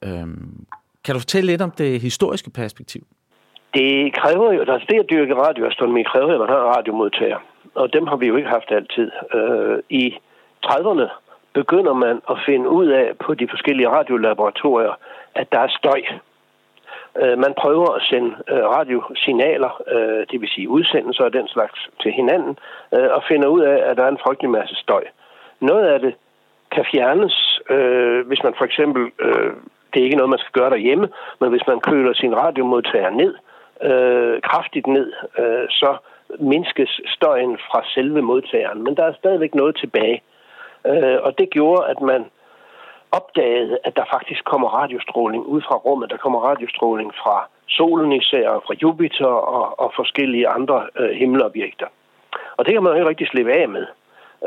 Øhm, 0.05 0.67
kan 1.05 1.15
du 1.15 1.19
fortælle 1.19 1.47
lidt 1.47 1.63
om 1.63 1.71
det 1.71 2.01
historiske 2.01 2.51
perspektiv? 2.51 3.03
Det 3.75 4.15
kræver 4.15 4.53
jo, 4.53 4.61
altså 4.61 4.87
det 4.89 4.99
at 4.99 5.07
dyrke 5.11 5.35
radioastronomi 5.35 6.03
kræver, 6.03 6.33
at 6.35 6.41
man 6.41 6.49
har 6.49 6.77
radiomodtager 6.77 7.39
og 7.75 7.93
dem 7.93 8.07
har 8.07 8.17
vi 8.17 8.27
jo 8.27 8.37
ikke 8.37 8.49
haft 8.49 8.71
altid. 8.71 9.11
Øh, 9.35 9.79
I 9.89 10.15
30'erne 10.67 11.09
begynder 11.53 11.95
man 11.95 12.21
at 12.31 12.37
finde 12.47 12.69
ud 12.69 12.87
af 12.87 13.13
på 13.25 13.35
de 13.35 13.49
forskellige 13.51 13.89
radiolaboratorier, 13.89 14.99
at 15.35 15.53
der 15.53 15.59
er 15.59 15.69
støj. 15.79 16.03
Øh, 17.19 17.39
man 17.39 17.55
prøver 17.59 17.91
at 17.95 18.03
sende 18.03 18.35
øh, 18.51 18.65
radiosignaler, 18.65 19.83
øh, 19.95 20.27
det 20.31 20.41
vil 20.41 20.49
sige 20.49 20.69
udsendelser 20.69 21.25
af 21.25 21.33
den 21.33 21.49
slags, 21.49 21.89
til 22.03 22.13
hinanden, 22.13 22.59
og 22.91 23.23
finder 23.29 23.49
ud 23.49 23.61
af, 23.61 23.91
at 23.91 23.97
der 23.97 24.05
er 24.05 24.09
en 24.09 24.25
frygtelig 24.25 24.51
masse 24.51 24.75
støj. 24.75 25.05
Noget 25.61 25.87
af 25.87 26.01
det 26.01 26.15
kan 26.73 26.85
fjernes, 26.93 27.61
hvis 28.27 28.43
man 28.43 28.55
for 28.59 28.65
eksempel, 28.65 29.03
det 29.91 30.01
er 30.01 30.05
ikke 30.05 30.17
noget, 30.17 30.31
man 30.31 30.39
skal 30.39 30.61
gøre 30.61 30.71
derhjemme, 30.71 31.09
men 31.41 31.51
hvis 31.51 31.67
man 31.67 31.81
køler 31.81 32.13
sin 32.15 32.37
radiomodtager 32.37 33.11
ned, 33.11 33.35
kraftigt 34.43 34.87
ned, 34.87 35.13
så 35.71 35.97
mindskes 36.39 37.01
støjen 37.07 37.59
fra 37.59 37.83
selve 37.95 38.23
modtageren, 38.23 38.83
men 38.83 38.97
der 38.97 39.05
er 39.05 39.13
stadigvæk 39.13 39.55
noget 39.55 39.77
tilbage. 39.77 40.23
Og 41.23 41.39
det 41.39 41.51
gjorde, 41.51 41.89
at 41.89 42.01
man 42.01 42.25
opdagede, 43.13 43.79
at 43.85 43.97
der 43.97 44.05
faktisk 44.15 44.45
kommer 44.45 44.69
radiostråling 44.69 45.43
ud 45.45 45.63
fra 45.63 45.77
rummet. 45.77 46.11
Der 46.11 46.17
kommer 46.17 46.41
radiostråling 46.41 47.13
fra 47.15 47.49
solen 47.69 48.13
især, 48.13 48.49
fra 48.67 48.75
Jupiter 48.83 49.27
og, 49.27 49.81
og 49.81 49.93
forskellige 49.97 50.49
andre 50.49 50.87
øh, 50.99 51.11
himmelobjekter. 51.11 51.87
Og 52.57 52.65
det 52.65 52.73
kan 52.75 52.83
man 52.83 52.93
jo 52.93 52.99
ikke 52.99 53.09
rigtig 53.09 53.29
slippe 53.29 53.53
af 53.53 53.69
med. 53.69 53.87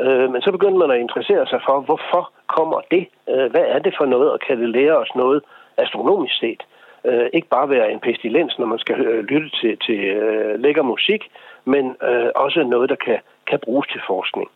Øh, 0.00 0.32
men 0.32 0.42
så 0.42 0.50
begyndte 0.52 0.78
man 0.78 0.90
at 0.90 1.00
interessere 1.00 1.46
sig 1.46 1.60
for, 1.66 1.80
hvorfor 1.80 2.30
kommer 2.46 2.80
det? 2.90 3.06
Øh, 3.28 3.50
hvad 3.50 3.64
er 3.74 3.78
det 3.78 3.94
for 3.98 4.06
noget, 4.06 4.32
og 4.32 4.40
kan 4.40 4.60
det 4.60 4.68
lære 4.68 4.96
os 4.96 5.14
noget 5.14 5.42
astronomisk 5.76 6.38
set? 6.38 6.62
Øh, 7.04 7.26
ikke 7.32 7.48
bare 7.48 7.70
være 7.70 7.92
en 7.92 8.00
pestilens, 8.00 8.58
når 8.58 8.66
man 8.66 8.78
skal 8.78 9.00
øh, 9.00 9.24
lytte 9.24 9.50
til, 9.60 9.78
til 9.86 10.00
øh, 10.04 10.60
lækker 10.60 10.82
musik, 10.82 11.30
men 11.64 11.96
øh, 12.02 12.30
også 12.34 12.62
noget, 12.62 12.90
der 12.90 12.96
kan, 12.96 13.18
kan 13.46 13.58
bruges 13.64 13.88
til 13.88 14.00
forskning. 14.06 14.50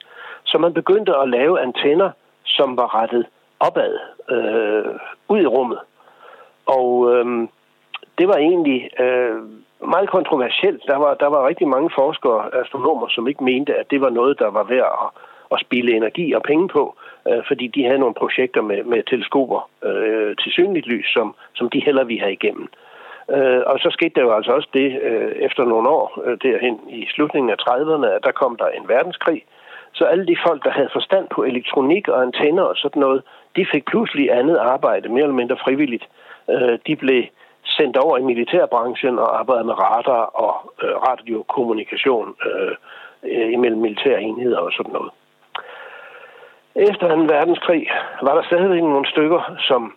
Så 0.45 0.59
man 0.59 0.75
begyndte 0.75 1.17
at 1.17 1.29
lave 1.29 1.61
antenner, 1.61 2.11
som 2.45 2.77
var 2.77 3.03
rettet 3.03 3.27
opad, 3.61 3.99
øh, 4.31 4.95
ud 5.29 5.41
i 5.41 5.47
rummet. 5.47 5.79
Og 6.67 7.15
øh, 7.15 7.49
det 8.19 8.29
var 8.29 8.37
egentlig 8.37 8.91
øh, 9.01 9.37
meget 9.95 10.09
kontroversielt. 10.11 10.83
Der 10.87 10.97
var, 10.97 11.15
der 11.15 11.27
var 11.27 11.49
rigtig 11.49 11.69
mange 11.69 11.91
forskere, 11.95 12.55
astronomer, 12.55 13.09
som 13.09 13.29
ikke 13.29 13.45
mente, 13.45 13.75
at 13.75 13.91
det 13.91 14.01
var 14.01 14.11
noget, 14.11 14.39
der 14.39 14.51
var 14.51 14.65
værd 14.65 14.93
at, 15.05 15.09
at 15.53 15.61
spille 15.61 15.97
energi 15.97 16.33
og 16.33 16.43
penge 16.43 16.69
på, 16.69 16.97
øh, 17.29 17.43
fordi 17.49 17.67
de 17.67 17.85
havde 17.85 17.99
nogle 17.99 18.15
projekter 18.15 18.63
med, 18.63 18.85
med 18.85 19.03
teleskoper 19.03 19.71
øh, 19.85 20.37
til 20.37 20.53
synligt 20.53 20.87
lys, 20.87 21.07
som, 21.13 21.35
som 21.55 21.71
de 21.71 21.85
heller 21.85 22.05
ville 22.05 22.21
have 22.21 22.33
igennem. 22.33 22.69
Øh, 23.31 23.63
og 23.67 23.79
så 23.79 23.89
skete 23.91 24.15
der 24.15 24.23
jo 24.23 24.33
altså 24.37 24.53
også 24.53 24.69
det 24.73 24.89
øh, 25.03 25.33
efter 25.33 25.65
nogle 25.65 25.89
år 25.89 26.23
øh, 26.25 26.39
derhen 26.43 26.81
i 26.89 27.07
slutningen 27.15 27.51
af 27.51 27.57
30'erne, 27.69 28.07
at 28.07 28.25
der 28.25 28.33
kom 28.33 28.57
der 28.57 28.69
en 28.69 28.89
verdenskrig. 28.89 29.43
Så 29.93 30.05
alle 30.05 30.27
de 30.27 30.37
folk, 30.47 30.65
der 30.65 30.71
havde 30.71 30.89
forstand 30.93 31.29
på 31.29 31.43
elektronik 31.43 32.09
og 32.09 32.23
antenner 32.23 32.63
og 32.63 32.77
sådan 32.77 33.01
noget, 33.01 33.23
de 33.57 33.67
fik 33.73 33.85
pludselig 33.85 34.33
andet 34.33 34.57
arbejde, 34.57 35.09
mere 35.09 35.23
eller 35.23 35.35
mindre 35.35 35.57
frivilligt. 35.65 36.09
Øh, 36.51 36.79
de 36.87 36.97
blev 36.97 37.25
sendt 37.65 37.97
over 37.97 38.19
i 38.19 38.23
militærbranchen 38.23 39.19
og 39.19 39.39
arbejdede 39.41 39.67
med 39.67 39.79
radar 39.79 40.25
og 40.45 40.73
øh, 40.83 40.95
radiokommunikation 41.09 42.35
øh, 42.47 43.53
imellem 43.53 43.81
militære 43.81 44.23
enheder 44.23 44.59
og 44.59 44.73
sådan 44.73 44.93
noget. 44.93 45.11
Efter 46.75 47.09
2. 47.09 47.15
verdenskrig 47.15 47.91
var 48.23 48.35
der 48.35 48.43
stadigvæk 48.43 48.83
nogle 48.83 49.07
stykker, 49.07 49.57
som 49.69 49.95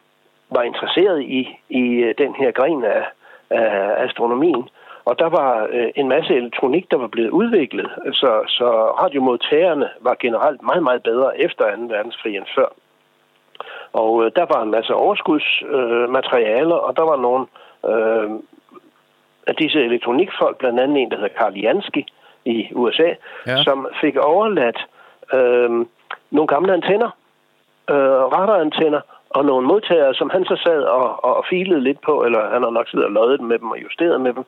var 0.49 0.61
interesseret 0.61 1.21
i, 1.21 1.57
i 1.69 2.13
den 2.17 2.35
her 2.35 2.51
gren 2.51 2.83
af, 2.83 3.03
af 3.49 4.05
astronomien. 4.05 4.69
Og 5.05 5.19
der 5.19 5.29
var 5.29 5.67
øh, 5.71 5.89
en 5.95 6.07
masse 6.07 6.35
elektronik, 6.35 6.91
der 6.91 6.97
var 6.97 7.07
blevet 7.07 7.29
udviklet, 7.29 7.89
så, 8.13 8.43
så 8.47 8.67
radiomodtagerne 9.01 9.89
var 10.01 10.15
generelt 10.19 10.61
meget, 10.61 10.83
meget 10.83 11.03
bedre 11.03 11.41
efter 11.41 11.75
2. 11.75 11.81
verdenskrig 11.81 12.35
end 12.35 12.45
før. 12.55 12.69
Og 13.93 14.25
øh, 14.25 14.31
der 14.35 14.45
var 14.53 14.61
en 14.61 14.71
masse 14.71 14.93
overskudsmaterialer, 14.93 16.77
øh, 16.77 16.83
og 16.83 16.97
der 16.97 17.03
var 17.03 17.17
nogle 17.17 17.45
øh, 17.89 18.29
af 19.47 19.55
disse 19.55 19.79
elektronikfolk, 19.79 20.57
blandt 20.57 20.79
andet 20.79 20.97
en, 20.97 21.11
der 21.11 21.17
hedder 21.17 21.37
Karl 21.37 21.57
Jansky 21.57 22.03
i 22.45 22.67
USA, 22.73 23.09
ja. 23.47 23.63
som 23.63 23.87
fik 24.01 24.15
overladt 24.15 24.87
øh, 25.33 25.85
nogle 26.31 26.47
gamle 26.47 26.73
antenner, 26.73 27.09
øh, 27.89 28.23
radarantenner, 28.35 29.01
og 29.29 29.45
nogle 29.45 29.67
modtagere, 29.67 30.13
som 30.13 30.29
han 30.29 30.45
så 30.45 30.55
sad 30.63 30.83
og, 30.83 31.23
og 31.25 31.45
filede 31.49 31.81
lidt 31.81 32.01
på, 32.01 32.23
eller 32.23 32.49
han 32.49 32.63
har 32.63 32.69
nok 32.69 32.89
siddet 32.89 33.05
og 33.05 33.11
løjet 33.11 33.41
med 33.41 33.59
dem 33.59 33.71
og 33.71 33.81
justeret 33.81 34.21
med 34.21 34.33
dem. 34.33 34.43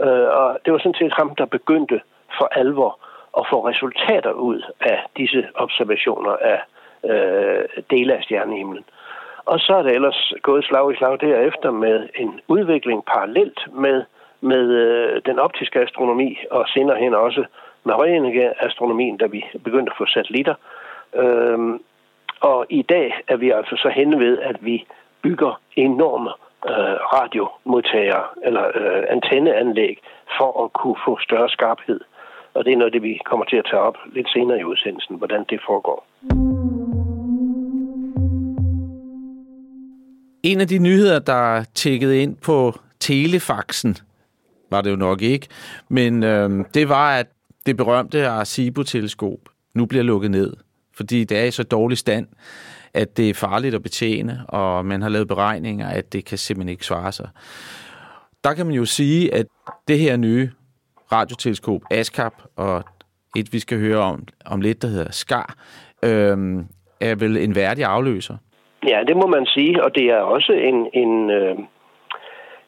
Øh, 0.00 0.28
og 0.38 0.58
det 0.64 0.72
var 0.72 0.78
sådan 0.78 1.00
set 1.00 1.12
ham, 1.12 1.34
der 1.34 1.44
begyndte 1.44 2.00
for 2.38 2.48
alvor 2.52 2.98
at 3.38 3.46
få 3.50 3.68
resultater 3.68 4.32
ud 4.32 4.62
af 4.80 4.98
disse 5.16 5.48
observationer 5.54 6.32
af 6.32 6.60
øh, 7.04 7.64
dele 7.90 8.14
af 8.14 8.22
stjernehimlen. 8.22 8.84
Og 9.44 9.60
så 9.60 9.74
er 9.74 9.82
det 9.82 9.92
ellers 9.92 10.32
gået 10.42 10.64
slag 10.64 10.92
i 10.92 10.96
slag 10.96 11.20
derefter 11.20 11.70
med 11.70 12.08
en 12.14 12.40
udvikling 12.48 13.04
parallelt 13.04 13.60
med, 13.72 14.02
med 14.40 14.64
øh, 14.70 15.22
den 15.26 15.38
optiske 15.38 15.80
astronomi, 15.80 16.38
og 16.50 16.64
senere 16.68 16.98
hen 16.98 17.14
også 17.14 17.44
med 17.84 18.52
astronomien, 18.60 19.16
da 19.16 19.26
vi 19.26 19.44
begyndte 19.64 19.92
at 19.92 19.98
få 19.98 20.06
satellitter. 20.06 20.54
Øhm, 21.14 21.80
og 22.40 22.66
i 22.70 22.82
dag 22.82 23.14
er 23.28 23.36
vi 23.36 23.50
altså 23.50 23.76
så 23.76 23.88
hen 23.88 24.20
ved, 24.20 24.38
at 24.38 24.56
vi 24.60 24.86
bygger 25.22 25.60
enorme 25.76 26.30
øh, 26.68 26.96
radiomodtagere 27.14 28.24
eller 28.42 28.64
øh, 28.74 29.04
antenneanlæg 29.08 29.98
for 30.38 30.64
at 30.64 30.72
kunne 30.72 30.96
få 31.04 31.18
større 31.18 31.48
skarphed. 31.48 32.00
Og 32.54 32.64
det 32.64 32.72
er 32.72 32.76
noget, 32.76 32.92
det 32.92 33.02
vi 33.02 33.20
kommer 33.24 33.46
til 33.46 33.56
at 33.56 33.66
tage 33.70 33.82
op 33.82 33.98
lidt 34.12 34.28
senere 34.30 34.60
i 34.60 34.64
udsendelsen, 34.64 35.16
hvordan 35.16 35.44
det 35.50 35.60
foregår. 35.66 36.04
Mm. 36.22 36.45
En 40.46 40.60
af 40.60 40.68
de 40.68 40.78
nyheder, 40.78 41.18
der 41.18 41.64
tækkede 41.74 42.22
ind 42.22 42.36
på 42.36 42.80
telefaxen, 43.00 43.96
var 44.70 44.80
det 44.80 44.90
jo 44.90 44.96
nok 44.96 45.22
ikke, 45.22 45.46
men 45.88 46.22
øh, 46.22 46.64
det 46.74 46.88
var, 46.88 47.18
at 47.18 47.26
det 47.66 47.76
berømte 47.76 48.28
Arecibo-teleskop 48.28 49.38
nu 49.74 49.86
bliver 49.86 50.04
lukket 50.04 50.30
ned 50.30 50.52
fordi 50.96 51.24
det 51.24 51.38
er 51.38 51.44
i 51.44 51.50
så 51.50 51.62
dårlig 51.62 51.98
stand, 51.98 52.26
at 52.94 53.16
det 53.16 53.30
er 53.30 53.34
farligt 53.34 53.74
at 53.74 53.82
betjene, 53.82 54.44
og 54.48 54.86
man 54.86 55.02
har 55.02 55.08
lavet 55.08 55.28
beregninger, 55.28 55.88
at 55.88 56.12
det 56.12 56.24
kan 56.24 56.38
simpelthen 56.38 56.68
ikke 56.68 56.86
svare 56.86 57.12
sig. 57.12 57.28
Der 58.44 58.54
kan 58.54 58.66
man 58.66 58.74
jo 58.74 58.84
sige, 58.84 59.34
at 59.34 59.46
det 59.88 59.98
her 59.98 60.16
nye 60.16 60.50
radioteleskop, 61.12 61.80
ASCAP, 61.90 62.32
og 62.56 62.84
et, 63.36 63.52
vi 63.52 63.58
skal 63.58 63.78
høre 63.78 63.98
om, 63.98 64.24
om 64.44 64.60
lidt, 64.60 64.82
der 64.82 64.88
hedder 64.88 65.10
SCAR, 65.10 65.56
øh, 66.02 66.64
er 67.00 67.14
vel 67.14 67.36
en 67.36 67.54
værdig 67.54 67.84
afløser. 67.84 68.36
Ja, 68.84 69.02
det 69.08 69.16
må 69.16 69.26
man 69.26 69.46
sige, 69.46 69.84
og 69.84 69.94
det 69.94 70.04
er 70.04 70.20
også 70.20 70.52
en, 70.52 70.90
en, 70.92 71.30
øh, 71.30 71.58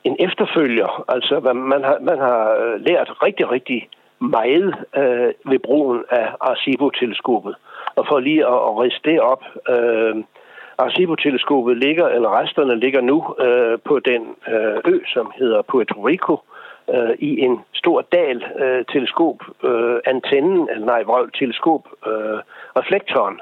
en 0.04 0.16
efterfølger. 0.18 1.04
Altså, 1.08 1.40
man 1.54 1.84
har, 1.84 1.98
man 2.00 2.18
har 2.18 2.56
øh, 2.62 2.80
lært 2.80 3.22
rigtig, 3.22 3.50
rigtig 3.50 3.88
meget 4.20 4.74
øh, 4.96 5.32
ved 5.44 5.58
brugen 5.58 6.04
af 6.10 6.28
Arecibo-teleskopet. 6.40 7.54
Og 7.96 8.06
for 8.08 8.18
lige 8.18 8.46
at, 8.46 8.54
at 8.68 8.78
riste 8.78 9.10
det 9.10 9.20
op, 9.20 9.44
øh, 9.68 10.16
Arecibo-teleskopet 10.78 11.76
ligger, 11.76 12.08
eller 12.08 12.40
resterne 12.40 12.80
ligger 12.80 13.00
nu 13.00 13.34
øh, 13.38 13.78
på 13.84 13.98
den 13.98 14.22
øh, 14.48 14.92
ø, 14.92 14.98
som 15.06 15.32
hedder 15.38 15.62
Puerto 15.62 16.00
Rico, 16.06 16.40
øh, 16.94 17.14
i 17.18 17.40
en 17.40 17.60
stor 17.74 18.00
dal 18.12 18.44
øh, 18.58 18.84
teleskop, 18.92 19.36
øh, 19.62 19.98
antennen, 20.06 20.68
eller 20.70 20.86
nej, 20.86 21.02
vrøv, 21.02 21.30
teleskop, 21.30 21.88
øh, 22.06 22.38
reflektoren, 22.76 23.40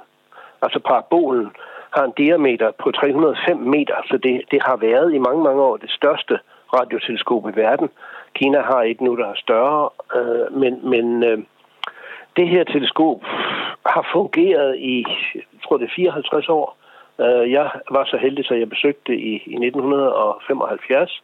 altså 0.63 0.81
parabolen, 0.81 1.51
har 1.97 2.05
en 2.05 2.13
diameter 2.17 2.71
på 2.83 2.91
305 2.91 3.57
meter, 3.57 3.97
så 4.11 4.17
det, 4.17 4.43
det 4.51 4.63
har 4.63 4.77
været 4.77 5.15
i 5.15 5.19
mange, 5.19 5.43
mange 5.43 5.63
år 5.63 5.77
det 5.77 5.91
største 5.91 6.39
radioteleskop 6.75 7.49
i 7.49 7.57
verden. 7.57 7.89
Kina 8.35 8.61
har 8.61 8.83
et 8.83 9.01
nu, 9.01 9.17
der 9.17 9.27
er 9.27 9.35
større, 9.37 9.91
øh, 10.17 10.59
men, 10.61 10.91
men 10.91 11.25
øh, 11.25 11.39
det 12.37 12.49
her 12.49 12.65
teleskop 12.65 13.21
har 13.87 14.09
fungeret 14.13 14.79
i, 14.79 15.05
jeg 15.35 15.43
tror 15.65 15.77
det 15.77 15.85
er 15.85 15.97
54 15.97 16.49
år. 16.49 16.77
Øh, 17.21 17.53
jeg 17.53 17.71
var 17.91 18.05
så 18.05 18.17
heldig, 18.17 18.45
så 18.45 18.55
jeg 18.55 18.69
besøgte 18.69 19.13
det 19.13 19.19
i, 19.19 19.33
i 19.47 19.57
1975, 19.67 21.23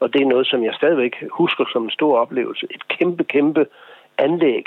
og 0.00 0.12
det 0.12 0.22
er 0.22 0.26
noget, 0.26 0.46
som 0.46 0.64
jeg 0.64 0.74
stadigvæk 0.74 1.14
husker 1.30 1.64
som 1.72 1.84
en 1.84 1.90
stor 1.90 2.18
oplevelse. 2.18 2.66
Et 2.70 2.88
kæmpe, 2.88 3.24
kæmpe 3.24 3.66
anlæg. 4.18 4.66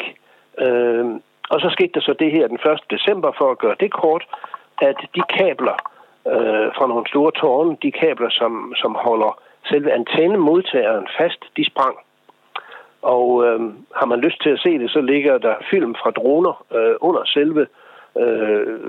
Øh, 0.58 1.06
og 1.50 1.62
så 1.62 1.70
skete 1.70 1.92
der 1.94 2.02
så 2.02 2.14
det 2.20 2.32
her 2.32 2.48
den 2.48 2.60
1. 2.72 2.80
december, 2.90 3.32
for 3.38 3.52
at 3.52 3.58
gøre 3.58 3.76
det 3.80 3.92
kort, 3.92 4.24
at 4.82 4.98
de 5.16 5.22
kabler 5.38 5.78
øh, 6.28 6.68
fra 6.78 6.88
nogle 6.88 7.08
store 7.08 7.32
tårne, 7.32 7.78
de 7.82 7.92
kabler, 7.92 8.30
som, 8.30 8.74
som 8.76 8.96
holder 8.96 9.40
selve 9.70 9.92
antennemodtageren 9.94 11.08
fast, 11.18 11.46
de 11.58 11.66
sprang. 11.66 11.98
Og 13.02 13.46
øh, 13.46 13.60
har 13.96 14.06
man 14.06 14.20
lyst 14.20 14.42
til 14.42 14.50
at 14.50 14.60
se 14.60 14.80
det, 14.80 14.92
så 14.92 15.02
ligger 15.02 15.38
der 15.38 15.56
film 15.70 15.96
fra 15.96 16.12
droner 16.12 16.64
øh, 16.76 16.96
under 17.02 17.24
selve 17.26 17.68
øh, 18.18 18.80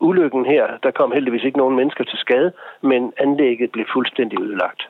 ulykken 0.00 0.44
her. 0.46 0.66
Der 0.82 0.90
kom 0.90 1.12
heldigvis 1.12 1.44
ikke 1.44 1.58
nogen 1.58 1.76
mennesker 1.76 2.04
til 2.04 2.18
skade, 2.18 2.52
men 2.80 3.12
anlægget 3.16 3.72
blev 3.72 3.86
fuldstændig 3.92 4.40
ødelagt. 4.40 4.88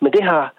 Men 0.00 0.12
det 0.12 0.22
har 0.22 0.52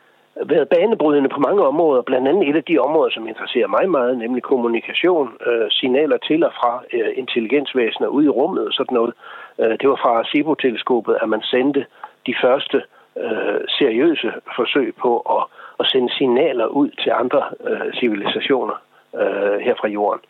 været 0.45 0.69
banebrydende 0.69 1.29
på 1.29 1.39
mange 1.39 1.67
områder, 1.67 2.01
blandt 2.01 2.27
andet 2.27 2.49
et 2.49 2.55
af 2.55 2.63
de 2.63 2.79
områder, 2.79 3.11
som 3.11 3.27
interesserer 3.27 3.67
mig 3.67 3.89
meget, 3.89 4.17
nemlig 4.17 4.43
kommunikation, 4.43 5.29
øh, 5.47 5.67
signaler 5.69 6.17
til 6.17 6.43
og 6.43 6.53
fra 6.53 6.83
øh, 6.93 7.11
intelligensvæsener 7.15 8.07
ude 8.07 8.25
i 8.25 8.29
rummet 8.29 8.67
og 8.67 8.73
sådan 8.73 8.95
noget. 8.95 9.13
Øh, 9.59 9.71
det 9.79 9.89
var 9.89 9.95
fra 9.95 10.09
Arecibo-teleskopet, 10.09 11.17
at 11.21 11.29
man 11.29 11.41
sendte 11.41 11.85
de 12.27 12.35
første 12.41 12.83
øh, 13.17 13.61
seriøse 13.67 14.31
forsøg 14.55 14.95
på 15.01 15.19
at, 15.19 15.43
at 15.79 15.85
sende 15.87 16.13
signaler 16.13 16.65
ud 16.65 16.89
til 16.89 17.11
andre 17.11 17.43
øh, 17.69 17.93
civilisationer 17.93 18.81
øh, 19.15 19.59
her 19.59 19.75
fra 19.81 19.87
jorden. 19.87 20.21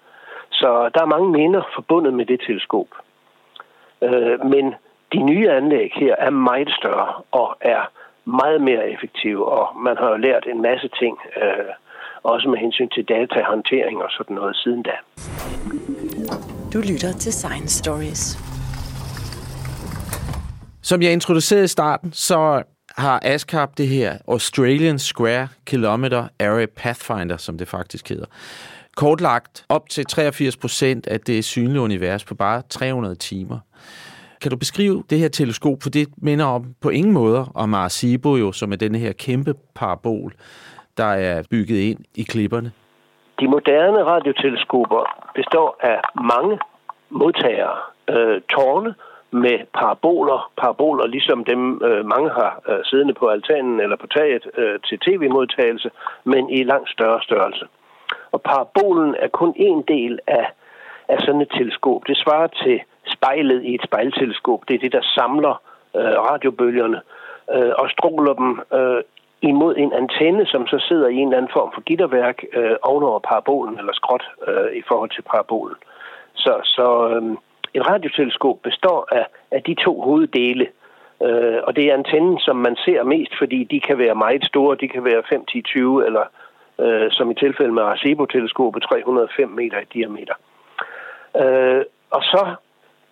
Så 0.52 0.90
der 0.94 1.02
er 1.02 1.14
mange 1.16 1.30
minder 1.30 1.62
forbundet 1.76 2.14
med 2.14 2.26
det 2.26 2.40
teleskop. 2.48 2.88
Øh, 4.02 4.46
men 4.46 4.76
de 5.14 5.24
nye 5.24 5.50
anlæg 5.50 5.92
her 5.96 6.16
er 6.16 6.30
meget 6.30 6.72
større 6.80 7.14
og 7.32 7.58
er 7.62 7.82
meget 8.26 8.62
mere 8.62 8.90
effektive, 8.94 9.52
og 9.52 9.82
man 9.82 9.98
har 9.98 10.10
jo 10.10 10.18
lært 10.18 10.46
en 10.54 10.62
masse 10.62 10.90
ting, 11.00 11.18
øh, 11.38 11.72
også 12.24 12.50
med 12.50 12.58
hensyn 12.58 12.90
til 12.90 13.04
datahåndtering 13.04 13.98
og 14.04 14.10
sådan 14.18 14.36
noget 14.36 14.56
siden 14.56 14.84
da. 14.84 14.96
Du 16.74 16.80
lytter 16.92 17.12
til 17.20 17.34
Science 17.34 17.78
Stories. 17.80 18.38
Som 20.82 21.02
jeg 21.02 21.14
introducerede 21.14 21.64
i 21.64 21.68
starten, 21.68 22.14
så 22.14 22.64
har 22.98 23.20
ASCAP 23.24 23.70
det 23.78 23.88
her 23.88 24.18
Australian 24.28 25.00
Square 25.00 25.48
Kilometer 25.66 26.28
Area 26.40 26.66
Pathfinder, 26.66 27.38
som 27.38 27.58
det 27.58 27.68
faktisk 27.68 28.10
hedder, 28.10 28.26
kortlagt 28.96 29.66
op 29.70 29.90
til 29.90 30.06
83 30.06 30.58
procent 30.58 31.08
af 31.08 31.20
det 31.20 31.46
synlige 31.46 31.82
univers 31.82 32.24
på 32.24 32.36
bare 32.36 32.62
300 32.70 33.16
timer. 33.16 33.60
Kan 34.42 34.52
du 34.52 34.58
beskrive 34.58 35.04
det 35.10 35.20
her 35.20 35.30
teleskop, 35.30 35.78
for 35.84 35.90
det 35.90 36.08
minder 36.18 36.46
om 36.46 36.64
på 36.82 36.90
ingen 36.90 37.14
måde 37.14 37.46
om 37.56 37.74
Arecibo, 37.74 38.36
jo, 38.36 38.52
som 38.52 38.72
er 38.72 38.76
den 38.76 38.96
her 38.96 39.14
kæmpe 39.14 39.54
parabol, 39.76 40.34
der 40.98 41.12
er 41.30 41.44
bygget 41.52 41.80
ind 41.90 42.00
i 42.16 42.24
klipperne? 42.24 42.72
De 43.40 43.48
moderne 43.48 44.04
radioteleskoper 44.04 45.32
består 45.36 45.78
af 45.80 46.00
mange 46.16 46.60
modtagere, 47.10 47.78
øh, 48.10 48.42
tårne, 48.42 48.94
med 49.32 49.58
paraboler. 49.74 50.52
Paraboler 50.58 51.08
ligesom 51.08 51.44
dem 51.44 51.82
øh, 51.84 52.06
mange 52.06 52.30
har 52.30 52.62
øh, 52.70 52.80
siddende 52.84 53.14
på 53.14 53.28
altanen 53.28 53.80
eller 53.80 53.96
på 53.96 54.08
taget 54.08 54.44
øh, 54.58 54.80
til 54.88 55.00
tv-modtagelse, 55.00 55.90
men 56.24 56.50
i 56.50 56.64
langt 56.64 56.90
større 56.90 57.22
størrelse. 57.22 57.66
Og 58.32 58.42
parabolen 58.42 59.16
er 59.20 59.28
kun 59.28 59.54
en 59.56 59.84
del 59.88 60.20
af, 60.28 60.46
af 61.08 61.18
sådan 61.20 61.42
et 61.42 61.52
teleskop. 61.58 62.02
Det 62.08 62.18
svarer 62.18 62.48
til 62.48 62.82
spejlet 63.22 63.64
i 63.64 63.76
et 63.76 63.82
spejlteleskop. 63.84 64.62
Det 64.68 64.74
er 64.76 64.80
det, 64.80 64.92
der 64.92 65.02
samler 65.02 65.62
øh, 65.96 66.18
radiobølgerne 66.28 67.02
øh, 67.54 67.72
og 67.78 67.90
stråler 67.90 68.34
dem 68.34 68.60
øh, 68.74 69.04
imod 69.42 69.76
en 69.78 69.94
antenne, 69.94 70.46
som 70.46 70.68
så 70.68 70.86
sidder 70.88 71.08
i 71.08 71.16
en 71.16 71.28
eller 71.28 71.38
anden 71.38 71.52
form 71.54 71.72
for 71.74 71.82
gitterværk 71.82 72.44
øh, 72.54 72.76
ovenover 72.82 73.20
parabolen, 73.20 73.80
eller 73.80 73.94
skråt 73.94 74.26
øh, 74.48 74.78
i 74.80 74.82
forhold 74.88 75.10
til 75.10 75.22
parabolen. 75.22 75.76
Så, 76.34 76.54
så 76.64 76.88
øh, 77.10 77.38
et 77.74 77.88
radioteleskop 77.88 78.58
består 78.64 79.08
af, 79.12 79.26
af 79.52 79.64
de 79.64 79.76
to 79.86 80.02
hoveddele, 80.02 80.68
øh, 81.24 81.60
og 81.64 81.76
det 81.76 81.84
er 81.86 81.94
antennen, 81.94 82.40
som 82.40 82.56
man 82.56 82.76
ser 82.76 83.04
mest, 83.04 83.34
fordi 83.38 83.64
de 83.64 83.80
kan 83.80 83.98
være 83.98 84.16
meget 84.16 84.46
store, 84.46 84.78
de 84.82 84.88
kan 84.88 85.04
være 85.04 85.24
5, 85.30 85.46
10, 85.46 85.62
20, 85.62 86.06
eller 86.06 86.26
øh, 86.80 87.12
som 87.12 87.32
i 87.32 87.36
tilfælde 87.36 87.72
med 87.72 87.84
Arecibo-teleskopet, 87.84 88.84
305 88.84 89.50
meter 89.50 89.80
i 89.80 89.86
diameter. 89.94 90.34
Øh, 91.42 91.84
og 92.12 92.24
så 92.24 92.56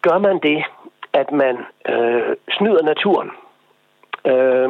gør 0.02 0.18
man 0.18 0.40
det, 0.40 0.64
at 1.14 1.32
man 1.32 1.58
øh, 1.90 2.36
snyder 2.52 2.84
naturen. 2.84 3.32
Øh, 4.26 4.70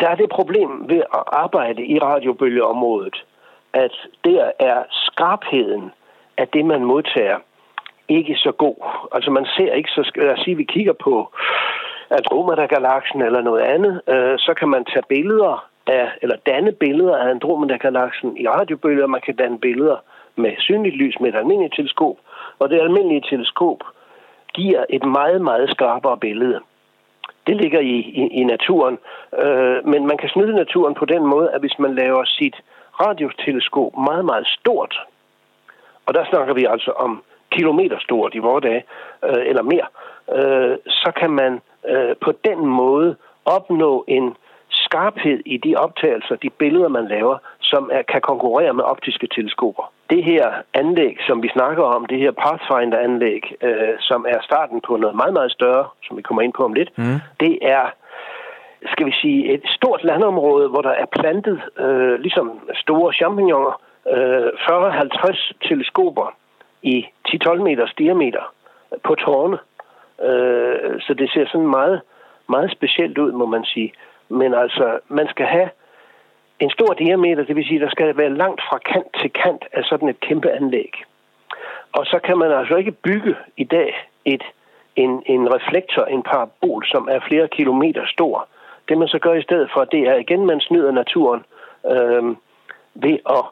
der 0.00 0.08
er 0.08 0.14
det 0.14 0.30
problem 0.30 0.88
ved 0.88 1.02
at 1.18 1.22
arbejde 1.26 1.86
i 1.86 1.98
radiobølgeområdet, 1.98 3.24
at 3.72 3.92
der 4.24 4.50
er 4.58 4.82
skarpheden 4.90 5.92
af 6.36 6.48
det, 6.48 6.64
man 6.64 6.84
modtager, 6.84 7.38
ikke 8.08 8.34
så 8.36 8.52
god. 8.52 8.76
Altså 9.12 9.30
man 9.30 9.46
ser 9.56 9.72
ikke 9.72 9.90
så... 9.90 10.10
Lad 10.16 10.32
os 10.32 10.40
sige, 10.40 10.56
vi 10.56 10.64
kigger 10.64 10.92
på 10.92 11.32
Andromeda-galaksen 12.10 13.22
eller 13.22 13.40
noget 13.40 13.60
andet, 13.60 14.00
øh, 14.08 14.38
så 14.38 14.54
kan 14.54 14.68
man 14.68 14.84
tage 14.84 15.04
billeder 15.08 15.68
af, 15.86 16.08
eller 16.22 16.36
danne 16.46 16.72
billeder 16.72 17.16
af 17.16 17.30
Andromeda-galaksen 17.30 18.36
i 18.36 18.48
radiobølger. 18.48 19.06
Man 19.06 19.20
kan 19.20 19.36
danne 19.36 19.58
billeder 19.58 19.96
med 20.36 20.52
synligt 20.58 20.96
lys 20.96 21.20
med 21.20 21.28
et 21.28 21.38
almindeligt 21.38 21.74
teleskop, 21.74 22.16
og 22.58 22.70
det 22.70 22.80
almindelige 22.80 23.24
teleskop 23.30 23.80
giver 24.54 24.84
et 24.90 25.04
meget, 25.04 25.40
meget 25.42 25.70
skarpere 25.70 26.18
billede. 26.18 26.60
Det 27.46 27.56
ligger 27.56 27.80
i, 27.80 27.96
i, 28.20 28.22
i 28.40 28.44
naturen, 28.44 28.98
øh, 29.42 29.86
men 29.86 30.06
man 30.06 30.18
kan 30.18 30.28
snyde 30.28 30.54
naturen 30.56 30.94
på 30.94 31.04
den 31.04 31.26
måde, 31.26 31.50
at 31.50 31.60
hvis 31.60 31.78
man 31.78 31.94
laver 31.94 32.24
sit 32.24 32.56
radioteleskop 33.00 33.96
meget, 33.96 34.24
meget 34.24 34.46
stort, 34.46 34.94
og 36.06 36.14
der 36.14 36.24
snakker 36.30 36.54
vi 36.54 36.64
altså 36.64 36.90
om 36.90 37.22
kilometer 37.50 37.98
stort 38.00 38.34
i 38.34 38.38
vores 38.38 38.62
dage, 38.62 38.84
øh, 39.24 39.42
eller 39.46 39.62
mere, 39.62 39.86
øh, 40.36 40.76
så 40.86 41.12
kan 41.20 41.30
man 41.30 41.60
øh, 41.88 42.16
på 42.24 42.32
den 42.44 42.66
måde 42.66 43.16
opnå 43.44 44.04
en 44.08 44.36
skarphed 44.94 45.40
i 45.46 45.56
de 45.56 45.76
optagelser, 45.76 46.36
de 46.36 46.50
billeder, 46.50 46.88
man 46.88 47.08
laver, 47.08 47.36
som 47.60 47.90
er, 47.92 48.02
kan 48.02 48.20
konkurrere 48.20 48.74
med 48.74 48.84
optiske 48.84 49.26
teleskoper. 49.36 49.92
Det 50.10 50.24
her 50.24 50.46
anlæg, 50.74 51.16
som 51.26 51.42
vi 51.42 51.48
snakker 51.48 51.82
om, 51.82 52.06
det 52.06 52.18
her 52.18 52.32
Pathfinder-anlæg, 52.42 53.42
øh, 53.62 53.94
som 54.00 54.26
er 54.28 54.40
starten 54.42 54.80
på 54.86 54.96
noget 54.96 55.16
meget, 55.16 55.32
meget 55.32 55.52
større, 55.52 55.84
som 56.06 56.16
vi 56.16 56.22
kommer 56.22 56.42
ind 56.42 56.52
på 56.52 56.64
om 56.64 56.72
lidt, 56.72 56.98
mm. 56.98 57.18
det 57.40 57.58
er 57.62 57.84
skal 58.92 59.06
vi 59.06 59.14
sige, 59.22 59.54
et 59.54 59.64
stort 59.66 60.04
landområde, 60.04 60.68
hvor 60.68 60.82
der 60.82 60.94
er 61.02 61.06
plantet 61.18 61.62
øh, 61.78 62.14
ligesom 62.20 62.60
store 62.74 63.12
champignoner, 63.12 63.80
øh, 64.14 64.46
40-50 64.46 65.52
teleskoper 65.68 66.26
i 66.82 67.06
10-12 67.28 67.62
meters 67.62 67.94
diameter 67.98 68.44
på 69.04 69.14
tårne. 69.14 69.58
Øh, 70.28 71.00
så 71.00 71.14
det 71.14 71.30
ser 71.30 71.46
sådan 71.46 71.66
meget, 71.66 72.00
meget 72.48 72.70
specielt 72.70 73.18
ud, 73.18 73.32
må 73.32 73.46
man 73.46 73.64
sige. 73.64 73.92
Men 74.28 74.54
altså, 74.54 74.98
man 75.08 75.28
skal 75.28 75.46
have 75.46 75.70
en 76.60 76.70
stor 76.70 76.94
diameter, 76.94 77.44
det 77.44 77.56
vil 77.56 77.66
sige, 77.66 77.80
der 77.80 77.90
skal 77.90 78.16
være 78.16 78.34
langt 78.34 78.60
fra 78.68 78.78
kant 78.78 79.06
til 79.20 79.30
kant 79.30 79.64
af 79.72 79.84
sådan 79.84 80.08
et 80.08 80.20
kæmpe 80.20 80.50
anlæg. 80.50 80.92
Og 81.92 82.06
så 82.06 82.18
kan 82.24 82.38
man 82.38 82.52
altså 82.52 82.76
ikke 82.76 82.92
bygge 82.92 83.36
i 83.56 83.64
dag 83.64 84.08
et, 84.24 84.42
en, 84.96 85.22
en 85.26 85.54
reflektor, 85.54 86.04
en 86.04 86.22
parabol, 86.22 86.86
som 86.86 87.08
er 87.10 87.20
flere 87.28 87.48
kilometer 87.48 88.06
stor. 88.06 88.48
Det 88.88 88.98
man 88.98 89.08
så 89.08 89.18
gør 89.18 89.32
i 89.34 89.42
stedet 89.42 89.70
for, 89.74 89.84
det 89.84 90.00
er 90.00 90.14
igen, 90.14 90.46
man 90.46 90.60
snyder 90.60 90.90
naturen 90.90 91.44
øh, 91.90 92.24
ved 92.94 93.18
at 93.30 93.44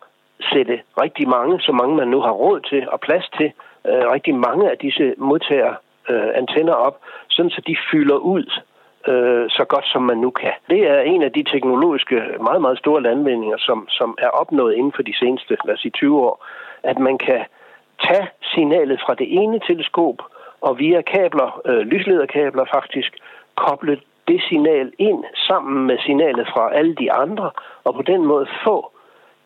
sætte 0.52 0.80
rigtig 1.00 1.28
mange, 1.28 1.60
så 1.60 1.72
mange 1.72 1.96
man 1.96 2.08
nu 2.08 2.20
har 2.20 2.32
råd 2.32 2.60
til 2.60 2.90
og 2.90 3.00
plads 3.00 3.28
til, 3.38 3.52
øh, 3.86 4.04
rigtig 4.14 4.34
mange 4.34 4.70
af 4.70 4.78
disse 4.78 5.14
modtager 5.18 5.74
øh, 6.08 6.30
antenner 6.34 6.74
op, 6.74 7.00
sådan 7.28 7.50
så 7.50 7.60
de 7.66 7.76
fylder 7.90 8.16
ud 8.16 8.50
øh, 9.08 9.50
så 9.50 9.64
godt 9.64 9.86
som 9.92 10.02
man 10.02 10.18
nu 10.18 10.30
kan. 10.30 10.52
Det 10.70 10.80
er 10.90 11.00
en 11.00 11.22
af 11.22 11.32
de 11.32 11.42
teknologiske 11.42 12.22
meget, 12.40 12.60
meget 12.60 12.78
store 12.78 13.02
landvindinger, 13.02 13.56
som, 13.58 13.88
som 13.88 14.18
er 14.18 14.28
opnået 14.28 14.74
inden 14.74 14.92
for 14.96 15.02
de 15.02 15.18
seneste, 15.18 15.56
lad 15.64 15.74
os 15.74 15.80
sige 15.80 15.92
20 15.92 16.20
år, 16.20 16.46
at 16.82 16.98
man 16.98 17.18
kan 17.18 17.44
tage 18.06 18.28
signalet 18.54 19.00
fra 19.06 19.14
det 19.14 19.28
ene 19.40 19.60
teleskop 19.68 20.18
og 20.60 20.78
via 20.78 21.02
kabler, 21.02 21.60
øh, 21.64 21.80
lyslederkabler 21.80 22.64
faktisk, 22.74 23.16
koble 23.54 24.00
det 24.28 24.42
signal 24.48 24.92
ind 24.98 25.24
sammen 25.34 25.86
med 25.86 25.98
signalet 25.98 26.46
fra 26.48 26.74
alle 26.74 26.94
de 26.94 27.12
andre, 27.12 27.50
og 27.84 27.94
på 27.94 28.02
den 28.02 28.26
måde 28.26 28.46
få 28.64 28.92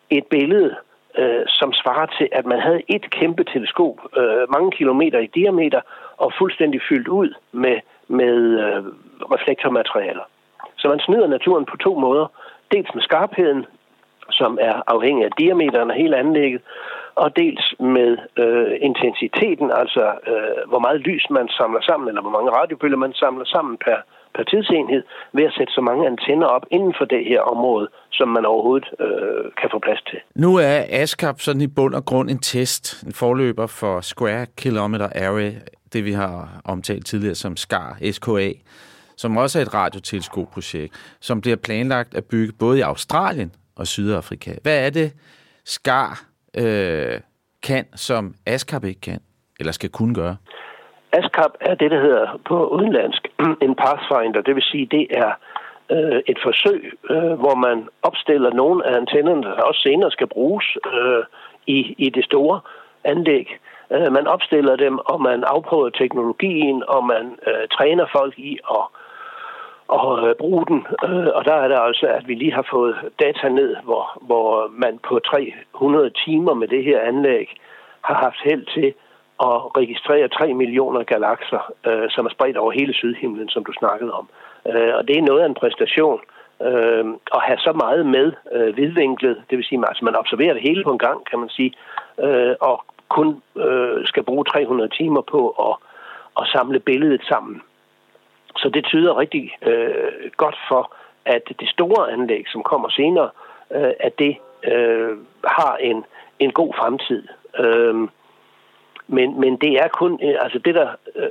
et 0.09 0.25
billede, 0.25 0.75
øh, 1.17 1.43
som 1.47 1.73
svarer 1.73 2.05
til, 2.17 2.29
at 2.31 2.45
man 2.45 2.59
havde 2.59 2.81
et 2.87 3.09
kæmpe 3.09 3.43
teleskop, 3.43 3.97
øh, 4.17 4.49
mange 4.49 4.71
kilometer 4.71 5.19
i 5.19 5.27
diameter, 5.35 5.81
og 6.17 6.33
fuldstændig 6.37 6.81
fyldt 6.89 7.07
ud 7.07 7.33
med, 7.51 7.77
med 8.07 8.35
øh, 8.65 8.83
reflektormaterialer. 9.35 10.25
Så 10.77 10.87
man 10.87 10.99
snyder 10.99 11.27
naturen 11.27 11.65
på 11.65 11.77
to 11.77 11.99
måder. 11.99 12.27
Dels 12.71 12.89
med 12.93 13.03
skarpheden, 13.03 13.65
som 14.31 14.57
er 14.61 14.75
afhængig 14.87 15.25
af 15.25 15.31
diameteren 15.39 15.91
af 15.91 15.97
hele 15.97 16.17
anlægget, 16.17 16.61
og 17.23 17.37
dels 17.41 17.63
med 17.79 18.11
øh, 18.43 18.73
intensiteten, 18.89 19.71
altså 19.81 20.05
øh, 20.31 20.69
hvor 20.69 20.79
meget 20.79 20.99
lys 21.01 21.25
man 21.29 21.47
samler 21.59 21.81
sammen, 21.81 22.07
eller 22.07 22.21
hvor 22.21 22.35
mange 22.37 22.51
radiobølger 22.51 22.97
man 22.97 23.13
samler 23.13 23.45
sammen 23.45 23.77
per, 23.85 23.97
per 24.35 24.43
tidsenhed, 24.43 25.03
ved 25.33 25.43
at 25.43 25.53
sætte 25.57 25.73
så 25.73 25.81
mange 25.81 26.07
antenner 26.07 26.47
op 26.47 26.65
inden 26.71 26.93
for 26.97 27.05
det 27.05 27.25
her 27.25 27.41
område, 27.41 27.87
som 28.11 28.27
man 28.27 28.45
overhovedet 28.45 28.87
øh, 28.99 29.45
kan 29.59 29.69
få 29.73 29.79
plads 29.79 30.01
til. 30.09 30.19
Nu 30.35 30.55
er 30.55 30.79
ASCAP 30.89 31.39
sådan 31.39 31.61
i 31.61 31.67
bund 31.67 31.93
og 31.95 32.05
grund 32.05 32.29
en 32.29 32.39
test, 32.39 33.03
en 33.03 33.13
forløber 33.13 33.67
for 33.67 34.01
Square 34.01 34.45
Kilometer 34.57 35.09
Array, 35.25 35.51
det 35.97 36.05
vi 36.05 36.11
har 36.11 36.61
omtalt 36.65 37.05
tidligere 37.05 37.35
som 37.35 37.57
SCAR, 37.57 37.97
SKA, 38.11 38.51
som 39.17 39.37
også 39.37 39.59
er 39.59 39.63
et 39.63 39.73
radioteleskopprojekt, 39.73 40.93
som 41.21 41.41
bliver 41.41 41.57
planlagt 41.57 42.15
at 42.15 42.25
bygge 42.25 42.53
både 42.59 42.77
i 42.77 42.81
Australien 42.81 43.51
og 43.75 43.87
Sydafrika. 43.87 44.51
Hvad 44.63 44.85
er 44.85 44.89
det, 44.89 45.13
SCAR 45.65 46.23
øh, 46.57 47.19
kan, 47.63 47.85
som 47.95 48.33
ASCAP 48.45 48.83
ikke 48.83 49.01
kan, 49.01 49.19
eller 49.59 49.71
skal 49.71 49.89
kunne 49.89 50.15
gøre? 50.15 50.35
ASCAP 51.11 51.51
er 51.61 51.75
det, 51.75 51.91
der 51.91 52.01
hedder 52.01 52.41
på 52.45 52.67
udenlandsk 52.67 53.27
en 53.65 53.75
pathfinder, 53.75 54.41
det 54.45 54.55
vil 54.55 54.63
sige, 54.63 54.85
det 54.91 55.07
er 55.09 55.31
øh, 55.91 56.21
et 56.27 56.39
forsøg, 56.43 56.81
øh, 57.09 57.33
hvor 57.41 57.55
man 57.55 57.87
opstiller 58.01 58.51
nogle 58.53 58.87
af 58.87 58.97
antennerne, 58.97 59.43
der 59.43 59.61
også 59.69 59.81
senere 59.81 60.11
skal 60.11 60.27
bruges 60.27 60.77
øh, 60.93 61.23
i, 61.67 61.95
i 61.97 62.09
det 62.09 62.25
store 62.25 62.59
anlæg. 63.03 63.47
Øh, 63.91 64.11
man 64.11 64.27
opstiller 64.27 64.75
dem, 64.75 64.97
og 64.97 65.21
man 65.21 65.43
afprøver 65.43 65.89
teknologien, 65.89 66.83
og 66.87 67.05
man 67.05 67.39
øh, 67.47 67.67
træner 67.67 68.05
folk 68.17 68.39
i 68.39 68.59
at 68.71 68.85
og 69.87 70.27
øh, 70.27 70.35
bruge 70.35 70.65
den. 70.65 70.87
Øh, 71.03 71.27
og 71.35 71.45
der 71.45 71.53
er 71.53 71.67
det 71.67 71.77
altså, 71.79 72.07
at 72.07 72.27
vi 72.27 72.35
lige 72.35 72.53
har 72.53 72.67
fået 72.71 72.95
data 73.19 73.49
ned, 73.49 73.75
hvor, 73.83 74.05
hvor 74.21 74.71
man 74.71 74.99
på 75.07 75.19
300 75.19 76.09
timer 76.25 76.53
med 76.53 76.67
det 76.67 76.83
her 76.83 76.99
anlæg 77.01 77.47
har 78.01 78.15
haft 78.15 78.41
held 78.43 78.65
til 78.65 78.93
at 79.49 79.77
registrere 79.77 80.27
3 80.27 80.53
millioner 80.53 81.03
galakser, 81.03 81.73
øh, 81.87 82.09
som 82.09 82.25
er 82.25 82.29
spredt 82.29 82.57
over 82.57 82.71
hele 82.71 82.93
sydhimlen, 82.93 83.49
som 83.49 83.65
du 83.65 83.73
snakkede 83.73 84.13
om. 84.13 84.29
Øh, 84.67 84.93
og 84.97 85.07
det 85.07 85.17
er 85.17 85.21
noget 85.21 85.41
af 85.41 85.45
en 85.45 85.61
præstation 85.61 86.21
øh, 86.61 87.05
at 87.35 87.41
have 87.47 87.57
så 87.57 87.73
meget 87.83 88.05
med 88.05 88.31
øh, 88.51 88.77
vidvinklet, 88.77 89.43
det 89.49 89.57
vil 89.57 89.65
sige, 89.65 89.79
at 89.79 89.89
altså, 89.89 90.05
man 90.05 90.15
observerer 90.15 90.53
det 90.53 90.61
hele 90.61 90.83
på 90.83 90.91
en 90.91 91.05
gang, 91.07 91.25
kan 91.29 91.39
man 91.39 91.49
sige, 91.49 91.71
øh, 92.19 92.55
og 92.61 92.83
kun 93.09 93.41
øh, 93.55 94.05
skal 94.05 94.23
bruge 94.23 94.45
300 94.45 94.89
timer 94.89 95.21
på 95.21 95.49
at, 95.49 95.75
at 96.41 96.47
samle 96.47 96.79
billedet 96.79 97.21
sammen. 97.29 97.61
Så 98.57 98.69
det 98.69 98.85
tyder 98.85 99.17
rigtig 99.17 99.51
øh, 99.61 100.31
godt 100.37 100.57
for, 100.69 100.93
at 101.25 101.41
det 101.59 101.69
store 101.69 102.11
anlæg, 102.11 102.43
som 102.47 102.63
kommer 102.63 102.89
senere, 102.89 103.29
øh, 103.71 103.91
at 103.99 104.19
det 104.19 104.37
øh, 104.63 105.17
har 105.43 105.75
en, 105.75 106.05
en 106.39 106.51
god 106.51 106.73
fremtid. 106.73 107.27
Øh, 107.59 107.95
men, 109.07 109.39
men 109.39 109.57
det 109.57 109.73
er 109.73 109.87
kun, 109.87 110.19
øh, 110.23 110.35
altså 110.41 110.59
det 110.59 110.75
der, 110.75 110.89
øh, 111.15 111.29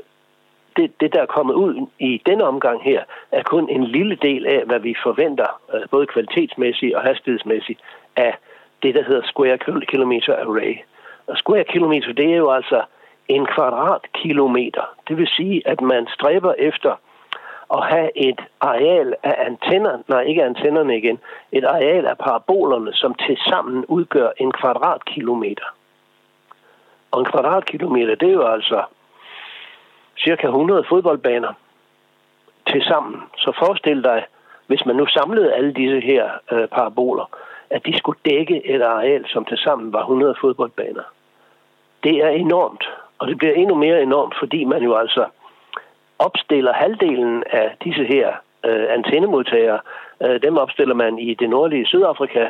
det, 0.77 1.01
det 1.01 1.15
der 1.15 1.23
er 1.23 1.27
kommet 1.27 1.55
ud 1.55 1.87
i 1.99 2.23
denne 2.27 2.45
omgang 2.45 2.83
her, 2.83 3.05
er 3.33 3.43
kun 3.43 3.69
en 3.69 3.85
lille 3.85 4.17
del 4.17 4.47
af, 4.47 4.63
hvad 4.67 4.79
vi 4.79 4.95
forventer, 5.03 5.61
øh, 5.75 5.81
både 5.91 6.07
kvalitetsmæssigt 6.07 6.95
og 6.95 7.03
hastighedsmæssigt, 7.03 7.81
af 8.17 8.35
det, 8.83 8.95
der 8.95 9.03
hedder 9.03 9.23
Square 9.23 9.59
Kilometer 9.87 10.37
Array. 10.37 10.77
Og 11.27 11.37
Square 11.37 11.65
Kilometer, 11.65 12.13
det 12.13 12.33
er 12.33 12.37
jo 12.37 12.51
altså 12.51 12.83
en 13.29 13.47
kvadratkilometer. 13.47 14.83
Det 15.09 15.17
vil 15.17 15.29
sige, 15.29 15.63
at 15.69 15.81
man 15.81 16.07
stræber 16.07 16.55
efter 16.59 17.01
at 17.75 17.85
have 17.85 18.11
et 18.19 18.41
areal 18.61 19.15
af 19.23 19.35
antenner, 19.47 19.99
nej 20.09 20.21
ikke 20.21 20.45
antennerne 20.45 20.99
igen, 20.99 21.19
et 21.53 21.65
areal 21.65 22.07
af 22.07 22.19
parabolerne, 22.19 22.93
som 22.93 23.15
tilsammen 23.15 23.85
udgør 23.85 24.31
en 24.37 24.53
kvadratkilometer. 24.53 25.75
Og 27.11 27.21
en 27.21 27.27
kvadratkilometer, 27.27 28.15
det 28.15 28.29
er 28.29 28.33
jo 28.33 28.47
altså 28.47 28.85
cirka 30.19 30.47
100 30.47 30.85
fodboldbaner 30.89 31.53
til 32.71 32.83
sammen. 32.83 33.23
Så 33.37 33.53
forestil 33.59 34.05
dig, 34.05 34.25
hvis 34.67 34.87
man 34.87 34.97
nu 34.97 35.07
samlede 35.07 35.55
alle 35.55 35.73
disse 35.73 36.01
her 36.01 36.31
øh, 36.53 36.69
paraboler, 36.69 37.31
at 37.71 37.87
de 37.87 37.99
skulle 37.99 38.19
dække 38.25 38.67
et 38.67 38.83
areal, 38.83 39.25
som 39.29 39.45
til 39.45 39.59
sammen 39.59 39.93
var 39.93 40.01
100 40.01 40.35
fodboldbaner. 40.41 41.03
Det 42.07 42.17
er 42.27 42.29
enormt, 42.29 42.85
og 43.19 43.29
det 43.29 43.39
bliver 43.39 43.55
endnu 43.55 43.75
mere 43.75 44.03
enormt, 44.03 44.35
fordi 44.39 44.65
man 44.65 44.83
jo 44.83 44.93
altså 44.95 45.25
opstiller 46.19 46.73
halvdelen 46.73 47.43
af 47.51 47.77
disse 47.85 48.05
her 48.05 48.29
øh, 48.67 48.87
antennemodtagere. 48.97 49.81
Øh, 50.23 50.43
dem 50.43 50.57
opstiller 50.57 50.95
man 50.95 51.19
i 51.19 51.35
det 51.35 51.51
nordlige 51.51 51.87
Sydafrika, 51.87 52.45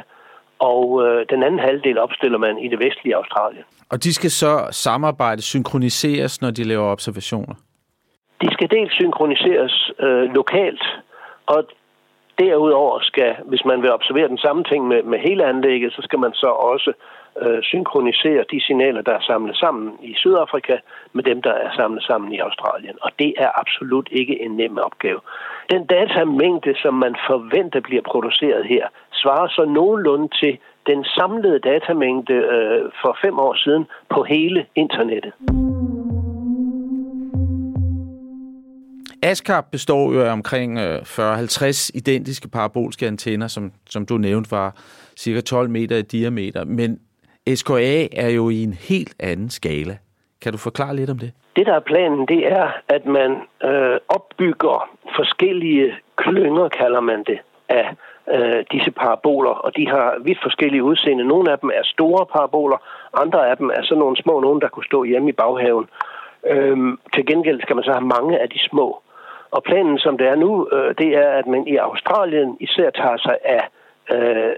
og 0.58 1.06
øh, 1.06 1.26
den 1.30 1.42
anden 1.42 1.60
halvdel 1.60 1.98
opstiller 1.98 2.38
man 2.38 2.58
i 2.58 2.68
det 2.68 2.78
vestlige 2.78 3.16
Australien. 3.16 3.64
Og 3.90 4.04
de 4.04 4.14
skal 4.14 4.30
så 4.30 4.68
samarbejde, 4.70 5.42
synkroniseres, 5.42 6.40
når 6.40 6.50
de 6.50 6.64
laver 6.64 6.92
observationer? 6.92 7.54
De 8.42 8.52
skal 8.52 8.70
dels 8.70 8.94
synkroniseres 8.94 9.90
øh, 10.00 10.34
lokalt, 10.34 10.84
og 11.46 11.64
derudover 12.38 12.98
skal, 13.02 13.36
hvis 13.44 13.64
man 13.64 13.82
vil 13.82 13.92
observere 13.92 14.28
den 14.28 14.38
samme 14.38 14.64
ting 14.64 14.88
med, 14.88 15.02
med 15.02 15.18
hele 15.18 15.44
anlægget, 15.44 15.92
så 15.92 16.02
skal 16.02 16.18
man 16.18 16.32
så 16.32 16.46
også 16.46 16.90
øh, 16.90 17.15
Øh, 17.42 17.62
synkronisere 17.62 18.44
de 18.50 18.60
signaler, 18.66 19.02
der 19.02 19.12
er 19.12 19.20
samlet 19.20 19.56
sammen 19.56 19.92
i 20.02 20.14
Sydafrika, 20.14 20.76
med 21.12 21.24
dem, 21.24 21.42
der 21.42 21.52
er 21.52 21.70
samlet 21.76 22.02
sammen 22.02 22.32
i 22.32 22.38
Australien. 22.38 22.96
Og 23.00 23.10
det 23.18 23.34
er 23.38 23.50
absolut 23.60 24.08
ikke 24.12 24.42
en 24.42 24.50
nem 24.56 24.78
opgave. 24.78 25.20
Den 25.70 25.86
datamængde, 25.86 26.74
som 26.82 26.94
man 26.94 27.14
forventer 27.26 27.80
bliver 27.80 28.02
produceret 28.02 28.66
her, 28.66 28.84
svarer 29.12 29.48
så 29.48 29.64
nogenlunde 29.64 30.28
til 30.40 30.58
den 30.86 31.04
samlede 31.04 31.58
datamængde 31.58 32.34
øh, 32.34 32.90
for 33.02 33.18
fem 33.24 33.38
år 33.38 33.54
siden 33.54 33.84
på 34.10 34.22
hele 34.22 34.66
internettet. 34.74 35.32
ASCAP 39.22 39.64
består 39.70 40.12
jo 40.12 40.22
af 40.22 40.32
omkring 40.32 40.78
øh, 40.78 40.98
40-50 40.98 41.90
identiske 41.94 42.48
parabolske 42.48 43.06
antenner, 43.06 43.48
som, 43.48 43.72
som 43.90 44.06
du 44.06 44.18
nævnte 44.18 44.50
var 44.50 44.74
cirka 45.16 45.40
12 45.40 45.70
meter 45.70 45.96
i 45.96 46.02
diameter. 46.02 46.64
Men 46.64 46.98
SKA 47.54 48.06
er 48.12 48.28
jo 48.28 48.48
i 48.48 48.62
en 48.62 48.72
helt 48.72 49.14
anden 49.20 49.50
skala. 49.50 49.96
Kan 50.42 50.52
du 50.52 50.58
forklare 50.58 50.96
lidt 50.96 51.10
om 51.10 51.18
det? 51.18 51.32
Det, 51.56 51.66
der 51.66 51.74
er 51.74 51.80
planen, 51.80 52.28
det 52.28 52.46
er, 52.52 52.68
at 52.88 53.06
man 53.06 53.30
øh, 53.64 53.98
opbygger 54.08 54.90
forskellige 55.16 55.94
klynger, 56.16 56.68
kalder 56.68 57.00
man 57.00 57.24
det, 57.24 57.38
af 57.68 57.86
øh, 58.34 58.64
disse 58.72 58.90
paraboler, 58.90 59.50
og 59.50 59.76
de 59.76 59.88
har 59.88 60.16
vidt 60.24 60.38
forskellige 60.42 60.82
udseende. 60.82 61.24
Nogle 61.24 61.52
af 61.52 61.58
dem 61.58 61.70
er 61.74 61.82
store 61.84 62.26
paraboler, 62.26 62.78
andre 63.22 63.50
af 63.50 63.56
dem 63.56 63.68
er 63.70 63.82
sådan 63.82 63.98
nogle 63.98 64.16
små, 64.16 64.40
nogle 64.40 64.60
der 64.60 64.68
kunne 64.68 64.84
stå 64.84 65.04
hjemme 65.04 65.28
i 65.28 65.32
baghaven. 65.32 65.86
Øhm, 66.46 66.98
til 67.14 67.26
gengæld 67.26 67.62
skal 67.62 67.76
man 67.76 67.84
så 67.84 67.92
have 67.92 68.12
mange 68.16 68.38
af 68.38 68.48
de 68.48 68.58
små. 68.70 69.02
Og 69.50 69.62
planen, 69.62 69.98
som 69.98 70.18
det 70.18 70.26
er 70.26 70.34
nu, 70.34 70.68
øh, 70.72 70.94
det 70.98 71.08
er, 71.16 71.28
at 71.30 71.46
man 71.46 71.66
i 71.66 71.76
Australien 71.76 72.56
især 72.60 72.90
tager 72.90 73.16
sig 73.16 73.36
af 73.44 73.62
øh, 74.14 74.52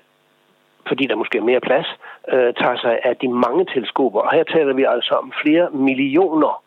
fordi 0.87 1.07
der 1.07 1.15
måske 1.17 1.39
er 1.39 1.43
mere 1.43 1.61
plads, 1.61 1.87
øh, 2.33 2.55
tager 2.55 2.77
sig 2.77 2.99
af 3.05 3.17
de 3.17 3.29
mange 3.29 3.65
teleskoper. 3.75 4.21
Og 4.21 4.33
her 4.33 4.45
taler 4.45 4.75
vi 4.75 4.85
altså 4.85 5.15
om 5.15 5.33
flere 5.43 5.71
millioner 5.71 6.63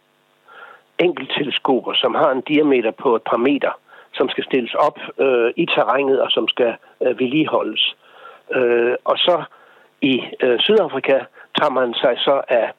enkeltteleskoper, 1.00 1.93
som 1.93 2.15
har 2.15 2.32
en 2.32 2.41
diameter 2.41 2.91
på 2.91 3.15
et 3.15 3.21
par 3.21 3.38
meter, 3.38 3.71
som 4.13 4.30
skal 4.30 4.43
stilles 4.43 4.74
op 4.74 5.00
øh, 5.19 5.52
i 5.56 5.65
terrænet 5.65 6.21
og 6.21 6.32
som 6.32 6.47
skal 6.47 6.76
øh, 7.04 7.19
vedligeholdes. 7.19 7.95
Øh, 8.56 8.95
og 9.06 9.17
så 9.17 9.43
i 10.02 10.24
øh, 10.43 10.60
Sydafrika 10.60 11.19
tager 11.58 11.71
man 11.71 11.93
sig 11.93 12.15
så 12.17 12.41
af 12.47 12.71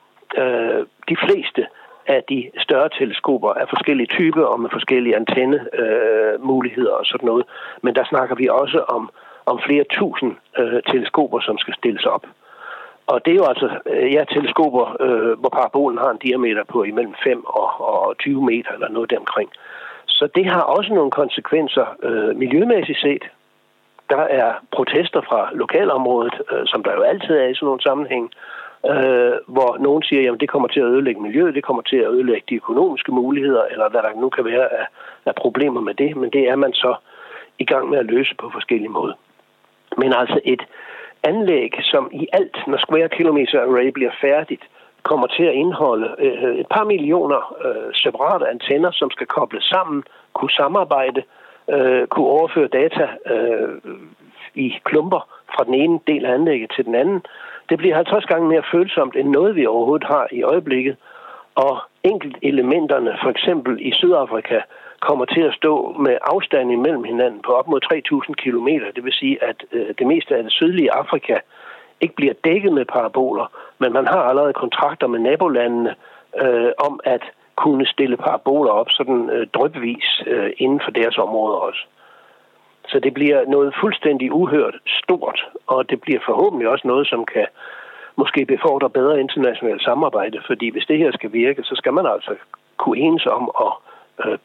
øh, 0.42 0.86
de 1.08 1.16
fleste 1.24 1.66
af 2.06 2.22
de 2.28 2.50
større 2.58 2.88
teleskoper 2.98 3.50
af 3.50 3.68
forskellige 3.68 4.06
typer 4.06 4.44
og 4.44 4.60
med 4.60 4.70
forskellige 4.72 5.16
antennemuligheder 5.16 6.94
øh, 6.94 7.00
og 7.00 7.06
sådan 7.06 7.26
noget. 7.26 7.44
Men 7.82 7.94
der 7.94 8.04
snakker 8.04 8.34
vi 8.34 8.48
også 8.48 8.78
om 8.78 9.10
om 9.46 9.60
flere 9.66 9.84
tusind 9.90 10.32
øh, 10.58 10.82
teleskoper, 10.90 11.40
som 11.40 11.58
skal 11.58 11.74
stilles 11.74 12.04
op. 12.04 12.26
Og 13.06 13.24
det 13.24 13.30
er 13.30 13.36
jo 13.42 13.44
altså 13.44 13.68
øh, 13.86 14.12
ja, 14.12 14.24
teleskoper, 14.24 14.96
øh, 15.00 15.38
hvor 15.40 15.48
parabolen 15.48 15.98
har 15.98 16.10
en 16.10 16.24
diameter 16.26 16.64
på 16.64 16.82
imellem 16.82 17.14
5 17.24 17.44
og, 17.44 17.70
og 17.80 18.18
20 18.18 18.44
meter 18.44 18.70
eller 18.72 18.88
noget 18.88 19.10
deromkring. 19.10 19.50
Så 20.06 20.28
det 20.34 20.46
har 20.46 20.60
også 20.60 20.94
nogle 20.94 21.10
konsekvenser 21.10 21.86
øh, 22.02 22.36
miljømæssigt 22.36 23.00
set. 23.00 23.24
Der 24.10 24.24
er 24.40 24.52
protester 24.72 25.20
fra 25.20 25.50
lokalområdet, 25.54 26.34
øh, 26.52 26.66
som 26.66 26.82
der 26.82 26.92
jo 26.92 27.02
altid 27.02 27.34
er 27.34 27.48
i 27.48 27.54
sådan 27.54 27.66
nogle 27.66 27.82
sammenhæng, 27.82 28.32
øh, 28.90 29.34
hvor 29.46 29.76
nogen 29.80 30.02
siger, 30.02 30.22
jamen 30.22 30.40
det 30.40 30.48
kommer 30.48 30.68
til 30.68 30.80
at 30.80 30.86
ødelægge 30.86 31.22
miljøet, 31.22 31.54
det 31.54 31.64
kommer 31.64 31.82
til 31.82 31.96
at 31.96 32.10
ødelægge 32.10 32.46
de 32.48 32.54
økonomiske 32.54 33.12
muligheder, 33.12 33.64
eller 33.70 33.88
hvad 33.88 34.02
der 34.02 34.20
nu 34.20 34.28
kan 34.28 34.44
være 34.44 34.72
af, 34.80 34.86
af 35.26 35.34
problemer 35.34 35.80
med 35.80 35.94
det, 35.94 36.16
men 36.16 36.30
det 36.30 36.48
er 36.48 36.56
man 36.56 36.72
så 36.72 36.94
i 37.58 37.64
gang 37.64 37.90
med 37.90 37.98
at 37.98 38.06
løse 38.06 38.34
på 38.34 38.50
forskellige 38.52 38.88
måder. 38.98 39.14
Men 39.96 40.12
altså 40.12 40.40
et 40.44 40.62
anlæg, 41.22 41.72
som 41.82 42.10
i 42.12 42.28
alt, 42.32 42.56
når 42.66 42.78
Square 42.78 43.08
Kilometer 43.08 43.62
Array 43.62 43.86
bliver 43.86 44.10
færdigt, 44.20 44.62
kommer 45.02 45.26
til 45.26 45.44
at 45.44 45.54
indeholde 45.54 46.14
øh, 46.18 46.54
et 46.56 46.66
par 46.66 46.84
millioner 46.84 47.56
øh, 47.64 47.94
separate 47.94 48.48
antenner, 48.48 48.90
som 48.92 49.10
skal 49.10 49.26
kobles 49.26 49.64
sammen, 49.64 50.02
kunne 50.32 50.50
samarbejde, 50.50 51.22
øh, 51.70 52.06
kunne 52.06 52.26
overføre 52.26 52.68
data 52.68 53.08
øh, 53.34 53.68
i 54.54 54.74
klumper 54.84 55.28
fra 55.54 55.64
den 55.64 55.74
ene 55.74 56.00
del 56.06 56.24
af 56.26 56.34
anlægget 56.34 56.72
til 56.76 56.84
den 56.84 56.94
anden. 56.94 57.22
Det 57.68 57.78
bliver 57.78 57.94
50 57.94 58.24
gange 58.24 58.48
mere 58.48 58.62
følsomt 58.72 59.16
end 59.16 59.28
noget, 59.28 59.56
vi 59.56 59.66
overhovedet 59.66 60.06
har 60.06 60.28
i 60.32 60.42
øjeblikket. 60.42 60.96
Og 61.54 61.78
enkelt 62.04 62.36
elementerne, 62.42 63.18
for 63.22 63.30
eksempel 63.30 63.78
i 63.80 63.92
Sydafrika, 63.92 64.60
kommer 65.08 65.24
til 65.24 65.40
at 65.40 65.54
stå 65.54 65.72
med 66.06 66.14
afstand 66.34 66.72
imellem 66.72 67.04
hinanden 67.04 67.40
på 67.46 67.52
op 67.52 67.68
mod 67.68 67.80
3.000 67.84 68.32
km. 68.42 68.68
Det 68.96 69.04
vil 69.04 69.12
sige, 69.12 69.44
at 69.44 69.58
øh, 69.72 69.94
det 69.98 70.06
meste 70.06 70.36
af 70.36 70.42
det 70.42 70.52
sydlige 70.52 70.92
Afrika 70.92 71.36
ikke 72.00 72.14
bliver 72.14 72.34
dækket 72.44 72.72
med 72.72 72.84
paraboler, 72.84 73.46
men 73.78 73.92
man 73.92 74.06
har 74.06 74.22
allerede 74.22 74.52
kontrakter 74.52 75.06
med 75.06 75.20
nabolandene 75.20 75.94
øh, 76.42 76.70
om 76.78 77.00
at 77.04 77.22
kunne 77.56 77.86
stille 77.86 78.16
paraboler 78.16 78.70
op 78.70 78.90
sådan 78.90 79.30
øh, 79.30 79.46
drypvis 79.54 80.22
øh, 80.26 80.50
inden 80.56 80.80
for 80.84 80.90
deres 80.90 81.18
område 81.18 81.60
også. 81.60 81.82
Så 82.88 82.98
det 82.98 83.14
bliver 83.14 83.44
noget 83.46 83.74
fuldstændig 83.80 84.32
uhørt 84.32 84.76
stort, 84.86 85.46
og 85.66 85.90
det 85.90 86.00
bliver 86.00 86.20
forhåbentlig 86.26 86.68
også 86.68 86.88
noget, 86.88 87.06
som 87.06 87.24
kan 87.24 87.46
måske 88.16 88.44
befordre 88.44 88.90
bedre 88.90 89.20
internationalt 89.20 89.82
samarbejde, 89.82 90.38
fordi 90.46 90.68
hvis 90.70 90.86
det 90.86 90.98
her 90.98 91.12
skal 91.12 91.32
virke, 91.32 91.62
så 91.62 91.74
skal 91.76 91.92
man 91.92 92.06
altså 92.06 92.34
kunne 92.76 92.98
enes 92.98 93.26
om 93.26 93.50
at 93.60 93.72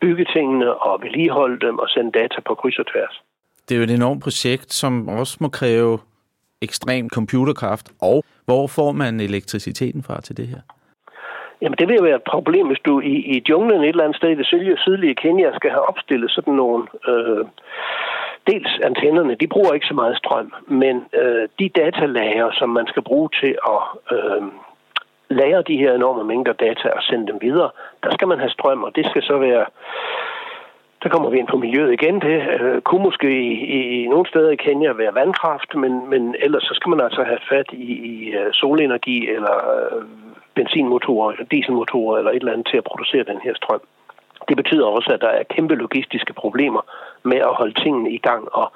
bygge 0.02 0.26
tingene 0.36 0.74
og 0.74 1.02
vedligeholde 1.02 1.60
dem 1.68 1.80
og 1.80 1.90
sende 1.90 2.12
data 2.12 2.42
på 2.48 2.56
kryds 2.56 2.80
og 2.80 2.88
tværs. 2.88 3.22
Det 3.70 3.76
er 3.76 3.80
jo 3.80 3.84
et 3.84 3.92
enormt 3.92 4.24
projekt, 4.24 4.74
som 4.74 5.10
også 5.10 5.38
må 5.42 5.50
kræve 5.50 6.00
ekstrem 6.62 7.10
computerkraft. 7.10 7.92
Og 8.02 8.24
hvor 8.46 8.68
får 8.68 8.92
man 8.92 9.20
elektriciteten 9.20 10.04
fra 10.04 10.22
til 10.22 10.38
det 10.38 10.48
her? 10.48 10.62
Jamen, 11.62 11.78
det 11.80 11.88
vil 11.88 11.96
jo 11.96 12.04
være 12.04 12.16
et 12.16 12.32
problem, 12.32 12.68
hvis 12.68 12.84
du 12.86 13.00
i, 13.00 13.16
i 13.36 13.44
junglen 13.50 13.82
et 13.82 13.90
eller 13.90 14.04
andet 14.04 14.18
sted 14.18 14.30
i 14.30 14.36
det 14.36 14.46
sydlige, 14.46 14.78
sydlige 14.78 15.16
Kenya 15.16 15.50
skal 15.56 15.70
have 15.70 15.90
opstillet 15.90 16.32
sådan 16.32 16.54
nogle... 16.54 16.88
Øh, 17.08 17.46
dels 18.52 18.80
antennerne, 18.84 19.36
de 19.42 19.48
bruger 19.48 19.74
ikke 19.74 19.92
så 19.92 19.94
meget 19.94 20.18
strøm, 20.18 20.54
men 20.68 20.96
øh, 21.22 21.48
de 21.60 21.70
datalager, 21.70 22.50
som 22.60 22.70
man 22.70 22.88
skal 22.88 23.04
bruge 23.10 23.30
til 23.42 23.54
at 23.76 23.82
øh, 24.16 24.42
lagre 25.30 25.62
de 25.62 25.78
her 25.78 25.94
enorme 25.94 26.24
mængder 26.24 26.54
data 26.54 26.90
og 26.90 27.04
sende 27.04 27.28
dem 27.28 27.38
videre, 27.42 27.70
der 28.04 28.12
skal 28.12 28.28
man 28.28 28.40
have 28.40 28.50
strøm, 28.50 28.84
og 28.84 28.96
det 28.96 29.06
skal 29.06 29.24
så 29.24 29.38
være 29.38 29.66
der 31.04 31.10
kommer 31.10 31.30
vi 31.30 31.38
ind 31.38 31.48
på 31.48 31.58
miljøet 31.58 31.94
igen. 31.94 32.22
Det 32.22 32.38
øh, 32.60 32.82
kunne 32.82 33.04
måske 33.04 33.30
i, 33.32 33.54
i, 33.78 33.80
i 34.04 34.08
nogle 34.08 34.28
steder 34.28 34.50
i 34.52 34.56
Kenya 34.56 34.92
være 34.92 35.16
vandkraft, 35.16 35.76
men, 35.76 36.10
men 36.10 36.36
ellers 36.40 36.64
så 36.64 36.74
skal 36.74 36.90
man 36.90 37.02
altså 37.02 37.24
have 37.24 37.40
fat 37.50 37.70
i, 37.72 37.94
i 38.14 38.30
øh, 38.40 38.54
solenergi 38.54 39.30
eller 39.30 39.56
øh, 39.76 40.04
benzinmotorer, 40.56 41.32
eller 41.32 41.46
dieselmotorer 41.46 42.18
eller 42.18 42.32
et 42.32 42.36
eller 42.36 42.54
andet 42.54 42.68
til 42.68 42.78
at 42.78 42.84
producere 42.84 43.24
den 43.24 43.40
her 43.44 43.54
strøm. 43.56 43.82
Det 44.48 44.58
betyder 44.58 44.86
også, 44.86 45.10
at 45.14 45.22
der 45.22 45.28
er 45.28 45.44
kæmpe 45.44 45.76
logistiske 45.76 46.34
problemer 46.34 46.82
med 47.24 47.38
at 47.38 47.56
holde 47.60 47.82
tingene 47.84 48.12
i 48.12 48.18
gang, 48.18 48.44
og 48.54 48.72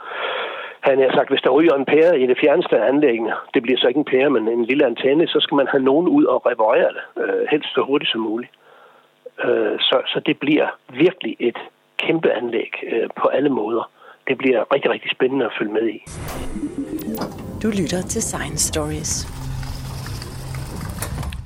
han 0.82 1.00
har 1.00 1.12
sagt, 1.16 1.30
hvis 1.30 1.42
der 1.42 1.50
ryger 1.50 1.76
en 1.76 1.86
pære 1.86 2.20
i 2.20 2.26
det 2.28 2.38
fjerneste 2.42 2.76
anlæg, 2.90 3.20
det 3.54 3.64
bliver 3.64 3.80
så 3.80 3.88
ikke 3.88 3.98
en 3.98 4.12
pære, 4.14 4.30
men 4.30 4.48
en 4.48 4.66
lille 4.66 4.86
antenne, 4.86 5.28
så 5.28 5.40
skal 5.40 5.56
man 5.56 5.68
have 5.68 5.84
nogen 5.84 6.08
ud 6.08 6.26
og 6.26 6.46
reparere 6.46 6.92
det, 6.98 7.24
øh, 7.24 7.48
helst 7.52 7.70
så 7.76 7.82
hurtigt 7.88 8.12
som 8.12 8.22
muligt. 8.22 8.52
Øh, 9.44 9.80
så, 9.80 10.02
så 10.08 10.22
det 10.26 10.40
bliver 10.40 10.68
virkelig 10.94 11.36
et 11.40 11.58
kæmpe 11.98 12.32
anlæg 12.32 12.72
øh, 12.92 13.10
på 13.22 13.28
alle 13.28 13.50
måder. 13.50 13.90
Det 14.28 14.38
bliver 14.38 14.74
rigtig, 14.74 14.92
rigtig 14.92 15.12
spændende 15.12 15.46
at 15.46 15.52
følge 15.60 15.74
med 15.74 15.88
i. 15.88 16.00
Du 17.64 17.68
lytter 17.68 18.02
til 18.14 18.22
Science 18.22 18.68
Stories. 18.68 19.14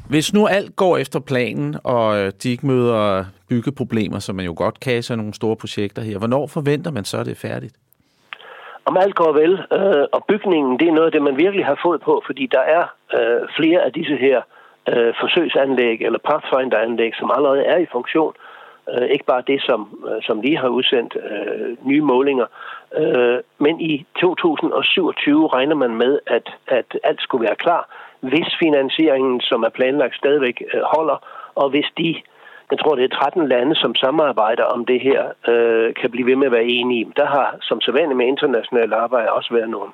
Hvis 0.10 0.34
nu 0.34 0.48
alt 0.48 0.76
går 0.76 0.98
efter 0.98 1.20
planen, 1.20 1.76
og 1.84 2.18
øh, 2.18 2.32
de 2.44 2.50
ikke 2.52 2.68
møder 2.68 3.26
byggeproblemer, 3.50 4.20
som 4.20 4.36
man 4.36 4.46
jo 4.46 4.54
godt 4.58 4.80
kan 4.80 5.04
i 5.10 5.16
nogle 5.16 5.34
store 5.34 5.56
projekter 5.56 6.02
her, 6.02 6.18
hvornår 6.18 6.48
forventer 6.48 6.92
man 6.92 7.06
så, 7.06 7.18
at 7.18 7.26
det 7.26 7.32
er 7.32 7.48
færdigt? 7.48 7.76
Om 8.86 8.98
alt 8.98 9.16
går 9.16 9.32
vel, 9.32 9.54
øh, 9.78 10.06
og 10.12 10.26
bygningen, 10.26 10.80
det 10.80 10.88
er 10.88 10.92
noget 10.92 11.06
af 11.06 11.12
det, 11.12 11.22
man 11.22 11.38
virkelig 11.38 11.66
har 11.66 11.80
fået 11.86 12.02
på, 12.02 12.24
fordi 12.26 12.46
der 12.46 12.60
er 12.60 12.84
øh, 13.18 13.42
flere 13.58 13.82
af 13.82 13.94
disse 13.94 14.16
her 14.16 14.42
øh, 14.90 15.14
forsøgsanlæg 15.20 16.02
eller 16.02 16.20
Pathfinder-anlæg, 16.20 17.14
som 17.16 17.32
allerede 17.36 17.64
er 17.64 17.78
i 17.78 17.92
funktion. 17.92 18.34
Øh, 18.92 19.08
ikke 19.10 19.26
bare 19.26 19.44
det, 19.48 19.62
som, 19.62 19.80
øh, 20.10 20.24
som 20.24 20.42
lige 20.42 20.58
har 20.58 20.68
udsendt 20.68 21.18
øh, 21.30 21.78
nye 21.84 22.02
målinger. 22.02 22.46
Øh, 22.98 23.40
men 23.58 23.82
i 23.82 24.06
2027 24.20 25.48
regner 25.48 25.76
man 25.76 25.96
med, 25.96 26.20
at, 26.28 26.48
at 26.68 27.00
alt 27.04 27.22
skulle 27.22 27.46
være 27.48 27.56
klar, 27.56 27.90
hvis 28.20 28.50
finansieringen, 28.60 29.42
som 29.42 29.64
er 29.64 29.70
planlagt, 29.70 30.16
stadigvæk 30.16 30.64
øh, 30.74 30.82
holder, 30.82 31.18
og 31.56 31.70
hvis 31.70 31.90
de 31.98 32.16
jeg 32.72 32.80
tror, 32.80 32.96
det 32.96 33.04
er 33.04 33.18
13 33.18 33.48
lande, 33.48 33.76
som 33.76 33.96
samarbejder 33.96 34.64
om 34.64 34.86
det 34.86 35.00
her, 35.02 35.22
øh, 35.48 35.94
kan 35.94 36.12
blive 36.12 36.28
ved 36.28 36.36
med 36.36 36.46
at 36.46 36.52
være 36.52 36.72
enige. 36.80 37.12
Der 37.16 37.26
har, 37.26 37.58
som 37.62 37.82
sædvanligt 37.82 38.18
med 38.18 38.28
internationalt 38.28 38.94
arbejde, 38.94 39.32
også 39.32 39.54
været 39.54 39.70
nogle 39.70 39.92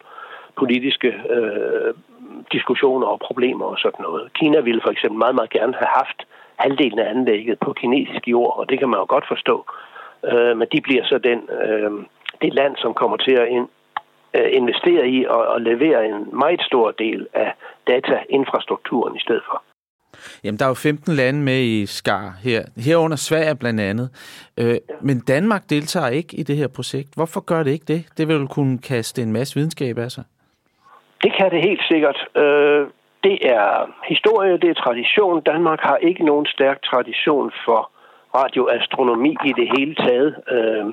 politiske 0.58 1.08
øh, 1.30 1.94
diskussioner 2.52 3.08
og 3.08 3.20
problemer 3.20 3.66
og 3.66 3.78
sådan 3.78 4.04
noget. 4.04 4.34
Kina 4.34 4.60
ville 4.60 4.82
for 4.82 4.92
eksempel 4.92 5.20
meget, 5.20 5.36
meget 5.36 5.50
gerne 5.50 5.74
have 5.74 5.94
haft 6.02 6.20
halvdelen 6.56 7.00
af 7.00 7.10
anlægget 7.10 7.60
på 7.60 7.74
kinesisk 7.74 8.28
jord, 8.28 8.58
og 8.58 8.70
det 8.70 8.80
kan 8.80 8.90
man 8.90 9.00
jo 9.00 9.06
godt 9.10 9.28
forstå. 9.28 9.66
Øh, 10.32 10.58
men 10.58 10.68
de 10.72 10.82
bliver 10.82 11.04
så 11.06 11.18
den, 11.18 11.40
øh, 11.62 11.92
det 12.42 12.54
land, 12.54 12.76
som 12.78 12.94
kommer 12.94 13.18
til 13.18 13.32
at 13.32 13.48
ind, 13.48 13.68
øh, 14.38 14.50
investere 14.52 15.10
i 15.10 15.26
og, 15.26 15.48
og 15.48 15.62
levere 15.62 16.08
en 16.08 16.30
meget 16.34 16.62
stor 16.62 16.92
del 16.92 17.28
af 17.34 17.54
datainfrastrukturen 17.88 19.16
i 19.16 19.20
stedet 19.20 19.44
for. 19.50 19.64
Jamen, 20.44 20.60
der 20.60 20.66
er 20.66 20.70
jo 20.70 20.74
15 20.74 21.14
lande 21.14 21.40
med 21.40 21.60
i 21.62 21.86
SCAR 21.86 22.38
her, 22.44 22.62
herunder 22.78 23.18
Sverige 23.18 23.56
blandt 23.56 23.82
andet. 23.82 24.10
Øh, 24.58 24.70
ja. 24.70 24.78
Men 25.02 25.20
Danmark 25.28 25.70
deltager 25.70 26.08
ikke 26.08 26.38
i 26.38 26.44
det 26.44 26.58
her 26.58 26.68
projekt. 26.68 27.10
Hvorfor 27.16 27.40
gør 27.40 27.64
det 27.64 27.72
ikke 27.72 27.86
det? 27.86 28.06
Det 28.18 28.28
vil 28.28 28.48
kunne 28.48 28.78
kaste 28.78 29.22
en 29.22 29.34
masse 29.34 29.56
videnskab 29.56 29.98
af 29.98 30.12
sig. 30.12 30.24
Det 31.24 31.34
kan 31.38 31.52
det 31.52 31.62
helt 31.62 31.82
sikkert. 31.92 32.28
Øh, 32.36 32.88
det 33.24 33.38
er 33.42 33.94
historie, 34.08 34.58
det 34.58 34.70
er 34.70 34.84
tradition. 34.86 35.42
Danmark 35.42 35.80
har 35.82 35.98
ikke 35.98 36.26
nogen 36.26 36.46
stærk 36.46 36.84
tradition 36.84 37.52
for 37.66 37.92
radioastronomi 38.36 39.36
i 39.46 39.54
det 39.60 39.68
hele 39.78 39.96
taget. 39.96 40.36
Øh, 40.52 40.86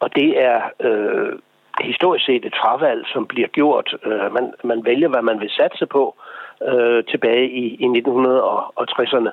og 0.00 0.16
det 0.16 0.42
er 0.42 0.60
øh, 0.80 1.32
historisk 1.80 2.24
set 2.24 2.44
et 2.44 2.56
fravalg, 2.60 3.06
som 3.06 3.26
bliver 3.26 3.48
gjort. 3.48 3.96
Øh, 4.04 4.32
man, 4.34 4.52
man 4.64 4.84
vælger, 4.84 5.08
hvad 5.08 5.22
man 5.22 5.40
vil 5.40 5.50
satse 5.50 5.86
på 5.86 6.16
øh, 6.62 7.04
tilbage 7.04 7.50
i, 7.50 7.64
i 7.84 7.86
1960'erne. 7.86 9.30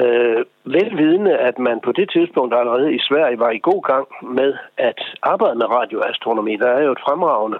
Øh, 0.00 0.44
velvidende, 0.64 1.36
at 1.36 1.58
man 1.58 1.80
på 1.80 1.92
det 1.92 2.10
tidspunkt 2.10 2.54
allerede 2.54 2.94
i 2.94 2.98
Sverige 2.98 3.38
var 3.38 3.50
i 3.50 3.58
god 3.62 3.82
gang 3.82 4.06
med 4.22 4.54
at 4.76 5.00
arbejde 5.22 5.58
med 5.58 5.70
radioastronomi. 5.70 6.56
Der 6.56 6.68
er 6.68 6.82
jo 6.82 6.92
et 6.92 7.04
fremragende 7.06 7.58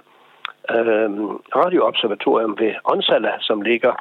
øh, 0.69 1.09
radioobservatorium 1.55 2.55
ved 2.59 2.73
Onsala, 2.83 3.31
som 3.39 3.61
ligger 3.61 3.93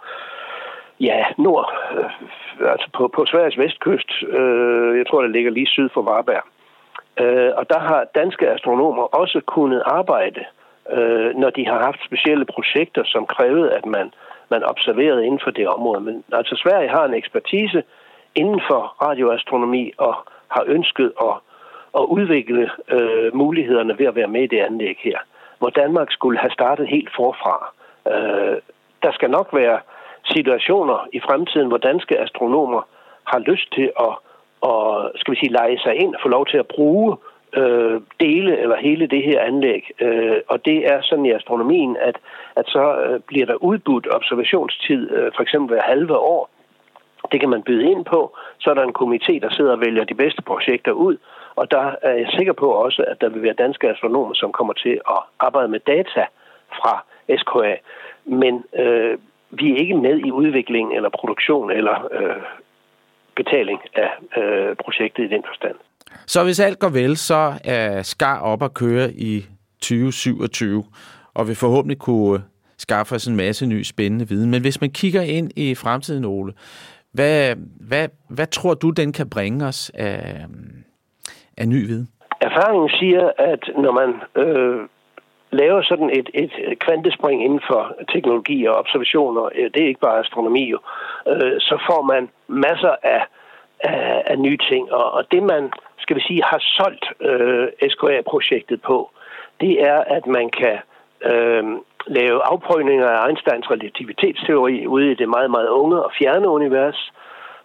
ja, 1.01 1.25
nord, 1.38 1.73
øh, 1.97 2.71
altså 2.73 2.88
på, 2.97 3.09
på 3.09 3.27
Sveriges 3.27 3.59
vestkyst. 3.59 4.11
Øh, 4.29 4.99
jeg 4.99 5.07
tror, 5.07 5.23
det 5.23 5.31
ligger 5.31 5.51
lige 5.51 5.67
syd 5.67 5.88
for 5.95 6.03
Varberg. 6.03 6.45
Øh, 7.21 7.53
og 7.57 7.71
der 7.71 7.79
har 7.79 8.07
danske 8.15 8.49
astronomer 8.51 9.03
også 9.03 9.41
kunnet 9.47 9.83
arbejde, 9.87 10.45
øh, 10.91 11.37
når 11.37 11.51
de 11.51 11.67
har 11.67 11.79
haft 11.79 12.05
specielle 12.05 12.45
projekter, 12.45 13.03
som 13.05 13.27
krævede, 13.27 13.73
at 13.73 13.87
man 13.87 14.12
man 14.50 14.62
observerede 14.64 15.26
inden 15.26 15.40
for 15.44 15.50
det 15.50 15.68
område. 15.68 16.00
Men 16.00 16.24
altså 16.33 16.57
Sverige 16.57 16.88
har 16.88 17.05
en 17.05 17.14
ekspertise 17.14 17.83
inden 18.35 18.61
for 18.68 18.81
radioastronomi 19.02 19.92
og 19.98 20.14
har 20.48 20.64
ønsket 20.66 21.12
at, 21.20 21.35
at 21.98 22.05
udvikle 22.05 22.70
øh, 22.88 23.37
mulighederne 23.37 23.98
ved 23.98 24.07
at 24.07 24.16
være 24.16 24.28
med 24.28 24.42
i 24.42 24.46
det 24.46 24.61
anlæg 24.61 24.96
her. 25.00 25.18
Hvor 25.59 25.70
Danmark 25.70 26.12
skulle 26.12 26.38
have 26.38 26.50
startet 26.50 26.88
helt 26.88 27.11
forfra. 27.16 27.72
Øh, 28.12 28.57
der 29.02 29.12
skal 29.12 29.31
nok 29.31 29.48
være 29.52 29.81
situationer 30.24 31.09
i 31.12 31.20
fremtiden, 31.20 31.68
hvor 31.68 31.76
danske 31.76 32.18
astronomer 32.18 32.83
har 33.24 33.38
lyst 33.38 33.72
til 33.72 33.92
at, 34.00 34.14
at 34.62 35.11
skal 35.14 35.35
vi 35.35 35.38
sige, 35.38 35.52
lege 35.52 35.78
sig 35.78 35.94
ind 35.94 36.14
og 36.14 36.20
få 36.22 36.28
lov 36.28 36.46
til 36.46 36.59
at 36.59 36.66
bruge 36.66 37.12
øh, 37.12 37.32
Øh, 37.57 38.01
dele 38.21 38.59
eller 38.59 38.77
hele 38.77 39.07
det 39.07 39.23
her 39.23 39.41
anlæg. 39.41 39.91
Øh, 40.01 40.37
og 40.49 40.65
det 40.65 40.93
er 40.93 40.99
sådan 41.03 41.27
i 41.27 41.33
astronomien, 41.33 41.97
at, 42.01 42.17
at 42.57 42.67
så 42.67 42.97
øh, 42.97 43.21
bliver 43.21 43.47
der 43.47 43.55
udbudt 43.55 44.09
observationstid, 44.11 45.11
øh, 45.11 45.33
for 45.37 45.43
eksempel 45.43 45.75
hver 45.75 45.83
halve 45.83 46.17
år. 46.19 46.51
Det 47.33 47.41
kan 47.41 47.49
man 47.49 47.62
byde 47.62 47.91
ind 47.91 48.05
på. 48.05 48.37
Så 48.59 48.71
er 48.71 48.75
der 48.75 48.83
en 48.83 48.99
komité, 49.03 49.38
der 49.41 49.51
sidder 49.51 49.73
og 49.73 49.81
vælger 49.81 50.05
de 50.05 50.15
bedste 50.15 50.43
projekter 50.43 50.93
ud. 50.93 51.17
Og 51.57 51.71
der 51.71 51.95
er 52.03 52.12
jeg 52.12 52.29
sikker 52.29 52.53
på 52.53 52.71
også, 52.71 53.05
at 53.09 53.21
der 53.21 53.29
vil 53.29 53.43
være 53.43 53.53
danske 53.53 53.88
astronomer, 53.88 54.35
som 54.35 54.53
kommer 54.53 54.73
til 54.73 55.01
at 55.09 55.19
arbejde 55.41 55.69
med 55.69 55.81
data 55.81 56.27
fra 56.73 57.05
SKA. 57.37 57.75
Men 58.25 58.65
øh, 58.79 59.19
vi 59.51 59.73
er 59.73 59.77
ikke 59.77 59.97
med 59.97 60.19
i 60.19 60.31
udvikling 60.31 60.97
eller 60.97 61.09
produktion 61.09 61.71
eller 61.71 62.09
øh, 62.12 62.43
betaling 63.37 63.81
af 63.95 64.11
øh, 64.40 64.77
projektet 64.85 65.25
i 65.25 65.29
den 65.29 65.42
forstand. 65.47 65.77
Så 66.27 66.45
hvis 66.45 66.61
alt 66.61 66.79
går 66.79 66.88
vel, 66.88 67.16
så 67.16 67.53
er 67.64 68.03
Skar 68.03 68.40
op 68.40 68.62
at 68.62 68.75
køre 68.75 69.12
i 69.12 69.47
2027, 69.81 70.85
og 71.35 71.49
vil 71.49 71.57
forhåbentlig 71.57 71.99
kunne 71.99 72.42
skaffe 72.79 73.14
os 73.14 73.27
en 73.27 73.37
masse 73.37 73.66
ny 73.66 73.83
spændende 73.83 74.29
viden. 74.29 74.51
Men 74.51 74.61
hvis 74.62 74.81
man 74.81 74.90
kigger 74.90 75.23
ind 75.23 75.51
i 75.57 75.75
fremtiden, 75.75 76.25
Ole, 76.25 76.53
hvad, 77.12 77.57
hvad, 77.88 78.09
hvad 78.29 78.47
tror 78.47 78.75
du, 78.75 78.90
den 78.90 79.12
kan 79.12 79.31
bringe 79.31 79.66
os 79.66 79.90
af, 79.95 80.47
af 81.59 81.68
ny 81.68 81.87
viden? 81.87 82.09
Erfaringen 82.40 82.88
siger, 83.01 83.31
at 83.38 83.62
når 83.83 83.92
man 84.01 84.11
øh, 84.45 84.81
laver 85.53 85.83
sådan 85.83 86.11
et, 86.11 86.31
et 86.35 86.79
kvantespring 86.79 87.45
inden 87.45 87.61
for 87.71 87.95
teknologi 88.12 88.65
og 88.65 88.75
observationer, 88.75 89.45
øh, 89.55 89.71
det 89.75 89.83
er 89.83 89.88
ikke 89.88 90.07
bare 90.09 90.19
astronomi 90.19 90.65
jo, 90.71 90.79
øh, 91.29 91.61
så 91.61 91.79
får 91.88 92.03
man 92.03 92.31
masser 92.49 92.95
af, 93.03 93.23
af, 93.81 94.23
af 94.27 94.38
nye 94.38 94.59
ting. 94.71 94.93
Og, 94.93 95.12
og 95.12 95.33
det 95.33 95.43
man 95.43 95.73
skal 95.99 96.17
vi 96.17 96.21
sige, 96.21 96.43
har 96.45 96.61
solgt 96.79 97.05
øh, 97.21 97.69
SKA-projektet 97.91 98.83
på, 98.83 99.11
det 99.61 99.83
er, 99.83 99.99
at 100.17 100.27
man 100.27 100.51
kan 100.51 100.79
øh, 101.31 101.65
lave 102.07 102.43
afprøvninger 102.53 103.09
af 103.09 103.27
Einsteins 103.27 103.71
relativitetsteori 103.71 104.87
ude 104.87 105.11
i 105.11 105.15
det 105.15 105.29
meget, 105.29 105.51
meget 105.51 105.69
unge 105.69 106.03
og 106.03 106.12
fjerne 106.19 106.49
univers. 106.49 107.12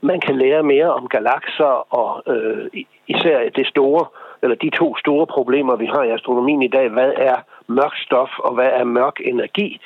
Man 0.02 0.19
kan 0.19 0.38
lære 0.38 0.63
mere 0.63 0.93
om 0.93 1.08
galakser 1.08 1.93
og 2.00 2.23
øh, 2.34 2.67
især 3.08 3.50
det 3.50 3.67
store, 3.67 4.06
eller 4.41 4.56
de 4.56 4.69
to 4.69 4.95
store 4.95 5.28
problemer, 5.28 5.76
vi 5.76 5.86
har 5.86 6.04
i 6.04 6.12
astronomien 6.12 6.62
i 6.62 6.67
dag. 6.67 6.89
Hvad 6.89 7.13
er 7.17 7.36
mørk 7.67 7.95
stof, 8.06 8.30
og 8.39 8.54
hvad 8.54 8.69
er 8.73 8.84
mørk 8.84 9.17
energi? 9.26 9.80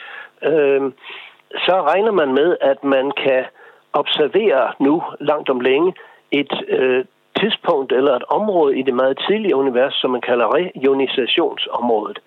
Øh, 0.44 0.82
så 1.66 1.82
regner 1.82 2.12
man 2.12 2.34
med, 2.34 2.58
at 2.62 2.84
man 2.84 3.12
kan 3.12 3.46
observere 3.94 4.74
nu 4.80 5.04
langt 5.20 5.50
om 5.50 5.60
længe 5.60 5.94
et 6.32 6.54
øh, 6.68 7.06
tidspunkt 7.40 7.92
eller 7.92 8.16
et 8.16 8.24
område 8.24 8.80
i 8.80 8.82
det 8.82 8.94
meget 8.94 9.24
tidlige 9.28 9.56
univers, 9.56 9.94
som 9.94 10.12
man 10.12 10.22
kalder 10.22 10.56
reionisationsområdet. 10.56 12.20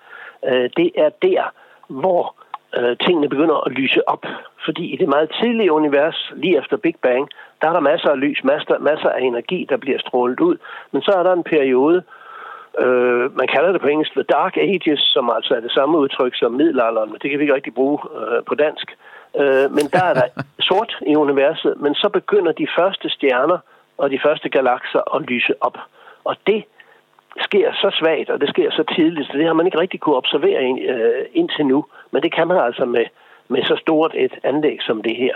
Øh, 0.45 0.71
det 0.77 0.91
er 0.97 1.11
der, 1.23 1.43
hvor 1.89 2.35
øh, 2.77 2.97
tingene 3.05 3.29
begynder 3.29 3.67
at 3.67 3.73
lyse 3.73 4.09
op. 4.09 4.25
Fordi 4.65 4.85
i 4.95 4.97
det 4.97 5.09
meget 5.09 5.31
tidlige 5.41 5.73
univers, 5.73 6.33
lige 6.37 6.59
efter 6.59 6.77
Big 6.77 6.97
Bang, 7.03 7.29
der 7.61 7.69
er 7.69 7.73
der 7.73 7.81
masser 7.81 8.09
af 8.09 8.21
lys, 8.21 8.45
masser, 8.45 8.79
masser 8.79 9.09
af 9.09 9.21
energi, 9.21 9.67
der 9.71 9.77
bliver 9.77 9.99
strålet 9.99 10.41
ud. 10.41 10.57
Men 10.93 11.03
så 11.03 11.11
er 11.11 11.23
der 11.23 11.33
en 11.33 11.45
periode, 11.45 12.03
øh, 12.83 13.37
man 13.37 13.49
kalder 13.55 13.73
det 13.73 13.81
på 13.81 13.87
engelsk 13.89 14.13
The 14.13 14.23
Dark 14.23 14.57
Ages, 14.57 15.01
som 15.01 15.31
altså 15.37 15.55
er 15.55 15.61
det 15.61 15.73
samme 15.73 15.99
udtryk 15.99 16.35
som 16.37 16.53
middelalderen, 16.53 17.11
men 17.11 17.19
det 17.23 17.31
kan 17.31 17.39
vi 17.39 17.45
ikke 17.45 17.55
rigtig 17.55 17.75
bruge 17.75 17.99
øh, 18.21 18.45
på 18.49 18.55
dansk. 18.55 18.87
Øh, 19.41 19.67
men 19.77 19.87
der 19.95 20.05
er 20.11 20.15
der 20.15 20.29
sort 20.69 20.97
i 21.07 21.17
universet, 21.17 21.75
men 21.81 21.95
så 21.95 22.09
begynder 22.09 22.53
de 22.53 22.67
første 22.79 23.09
stjerner 23.11 23.59
og 23.99 24.11
de 24.11 24.21
første 24.25 24.49
galakser 24.49 25.17
at 25.17 25.23
lyse 25.23 25.55
op. 25.61 25.79
Og 26.25 26.37
det 26.47 26.65
sker 27.41 27.73
så 27.73 27.91
svagt, 27.99 28.31
og 28.31 28.41
det 28.41 28.49
sker 28.49 28.71
så 28.71 28.85
tidligt, 28.95 29.27
så 29.27 29.39
det 29.39 29.47
har 29.47 29.53
man 29.53 29.67
ikke 29.67 29.81
rigtig 29.81 30.01
kunne 30.01 30.17
observere 30.17 30.63
ind, 30.63 30.81
øh, 30.81 31.25
indtil 31.33 31.67
nu. 31.67 31.85
Men 32.11 32.23
det 32.23 32.33
kan 32.33 32.49
man 32.49 32.57
altså 32.57 32.85
med, 32.85 33.05
med 33.49 33.63
så 33.63 33.77
stort 33.77 34.13
et 34.15 34.33
anlæg 34.43 34.79
som 34.83 35.03
det 35.03 35.17
her. 35.17 35.35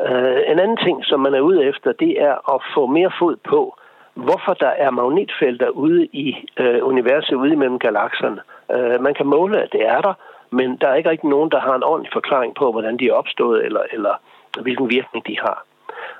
Uh, 0.00 0.52
en 0.52 0.58
anden 0.58 0.76
ting, 0.76 1.04
som 1.04 1.20
man 1.20 1.34
er 1.34 1.40
ude 1.40 1.64
efter, 1.64 1.92
det 1.92 2.22
er 2.22 2.54
at 2.54 2.62
få 2.74 2.86
mere 2.86 3.10
fod 3.18 3.36
på, 3.36 3.78
hvorfor 4.14 4.54
der 4.54 4.68
er 4.68 4.90
magnetfelter 4.90 5.68
ude 5.68 6.06
i 6.06 6.48
øh, 6.56 6.78
universet, 6.82 7.34
ude 7.34 7.52
imellem 7.52 7.78
galakserne. 7.78 8.40
Uh, 8.74 9.02
man 9.02 9.14
kan 9.14 9.26
måle, 9.26 9.62
at 9.62 9.72
det 9.72 9.86
er 9.86 10.00
der, 10.00 10.14
men 10.50 10.76
der 10.76 10.88
er 10.88 10.94
ikke 10.94 11.10
rigtig 11.10 11.30
nogen, 11.30 11.50
der 11.50 11.60
har 11.60 11.74
en 11.74 11.82
ordentlig 11.82 12.12
forklaring 12.12 12.54
på, 12.54 12.72
hvordan 12.72 12.96
de 12.96 13.08
er 13.08 13.12
opstået, 13.12 13.64
eller, 13.64 13.80
eller 13.92 14.14
hvilken 14.62 14.90
virkning 14.90 15.26
de 15.26 15.38
har. 15.40 15.64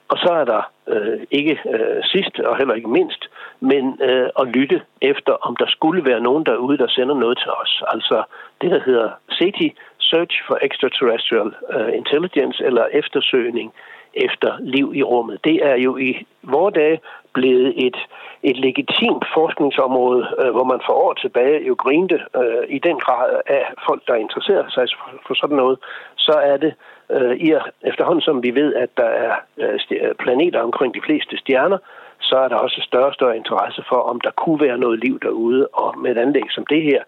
Og 0.08 0.18
så 0.18 0.30
er 0.32 0.44
der 0.44 0.62
øh, 0.88 1.20
ikke 1.30 1.60
øh, 1.74 2.04
sidst 2.04 2.40
og 2.40 2.56
heller 2.56 2.74
ikke 2.74 2.90
mindst, 2.98 3.28
men 3.60 3.98
øh, 4.02 4.28
at 4.40 4.46
lytte 4.46 4.82
efter, 5.02 5.32
om 5.32 5.56
der 5.56 5.66
skulle 5.68 6.04
være 6.10 6.20
nogen 6.20 6.46
derude, 6.46 6.78
der 6.78 6.88
sender 6.88 7.14
noget 7.14 7.38
til 7.38 7.50
os. 7.62 7.82
Altså 7.94 8.22
det, 8.60 8.70
der 8.70 8.80
hedder 8.80 9.10
SETI, 9.30 9.74
Search 9.98 10.36
for 10.46 10.58
Extraterrestrial 10.62 11.50
øh, 11.74 11.96
Intelligence, 11.96 12.64
eller 12.64 12.84
eftersøgning 12.92 13.72
efter 14.16 14.56
liv 14.60 14.92
i 14.94 15.02
rummet. 15.02 15.44
Det 15.44 15.56
er 15.66 15.76
jo 15.76 15.96
i 15.96 16.26
vores 16.42 16.74
dage 16.74 17.00
blevet 17.34 17.86
et, 17.86 17.96
et 18.42 18.56
legitimt 18.56 19.24
forskningsområde, 19.34 20.22
øh, 20.40 20.50
hvor 20.50 20.64
man 20.64 20.80
for 20.86 20.92
år 20.92 21.14
tilbage 21.14 21.66
jo 21.66 21.74
grinte 21.84 22.18
øh, 22.36 22.64
i 22.68 22.78
den 22.78 22.98
grad 22.98 23.40
af 23.46 23.64
folk, 23.86 24.02
der 24.08 24.14
interesserer 24.14 24.64
sig 24.68 24.86
for, 24.98 25.10
for 25.26 25.34
sådan 25.34 25.56
noget. 25.56 25.78
Så 26.16 26.32
er 26.32 26.56
det 26.56 26.74
øh, 27.10 27.36
i 27.36 27.48
efterhånden, 27.90 28.22
som 28.22 28.42
vi 28.42 28.50
ved, 28.54 28.74
at 28.74 28.90
der 28.96 29.10
er 29.26 29.34
øh, 29.58 29.78
øh, 29.90 30.14
planeter 30.14 30.60
omkring 30.60 30.94
de 30.94 31.06
fleste 31.06 31.36
stjerner, 31.36 31.78
så 32.20 32.36
er 32.36 32.48
der 32.48 32.56
også 32.56 32.80
større 32.82 33.06
og 33.06 33.14
større 33.14 33.36
interesse 33.36 33.82
for, 33.88 33.96
om 33.96 34.20
der 34.20 34.30
kunne 34.30 34.60
være 34.60 34.78
noget 34.78 34.98
liv 34.98 35.20
derude. 35.20 35.66
Og 35.66 35.98
med 35.98 36.10
et 36.10 36.18
anlæg 36.18 36.46
som 36.50 36.66
det 36.66 36.82
her, 36.82 37.02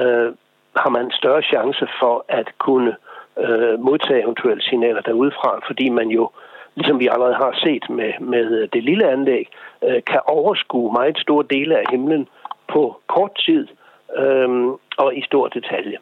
øh, 0.00 0.32
har 0.76 0.90
man 0.90 1.10
større 1.10 1.42
chance 1.42 1.86
for 2.00 2.24
at 2.28 2.48
kunne 2.58 2.96
øh, 3.38 3.80
modtage 3.80 4.22
eventuelle 4.22 4.62
signaler 4.62 5.00
derudefra, 5.00 5.60
fordi 5.66 5.88
man 5.88 6.08
jo, 6.08 6.30
ligesom 6.74 7.00
vi 7.00 7.08
allerede 7.08 7.34
har 7.34 7.58
set 7.64 7.90
med, 7.90 8.12
med 8.20 8.62
øh, 8.62 8.68
det 8.72 8.84
lille 8.84 9.10
anlæg, 9.10 9.48
øh, 9.84 10.02
kan 10.06 10.20
overskue 10.26 10.92
meget 10.92 11.18
store 11.18 11.44
dele 11.50 11.78
af 11.78 11.84
himlen 11.90 12.28
på 12.68 13.00
kort 13.06 13.34
tid 13.46 13.68
øh, 14.16 14.48
og 14.96 15.16
i 15.16 15.22
stor 15.22 15.48
detalje. 15.48 15.98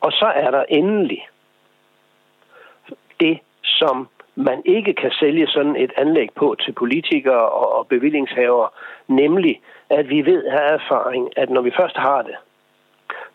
Og 0.00 0.12
så 0.12 0.32
er 0.34 0.50
der 0.50 0.64
endelig 0.68 1.28
det, 3.20 3.38
som 3.62 4.08
man 4.34 4.62
ikke 4.64 4.94
kan 4.94 5.10
sælge 5.10 5.46
sådan 5.46 5.76
et 5.76 5.92
anlæg 5.96 6.28
på 6.36 6.56
til 6.60 6.72
politikere 6.72 7.48
og 7.48 7.86
bevillingshavere, 7.86 8.68
nemlig 9.08 9.60
at 9.90 10.08
vi 10.08 10.26
ved 10.26 10.44
af 10.44 10.74
erfaring, 10.74 11.38
at 11.38 11.50
når 11.50 11.60
vi 11.60 11.72
først 11.80 11.96
har 11.96 12.22
det, 12.22 12.34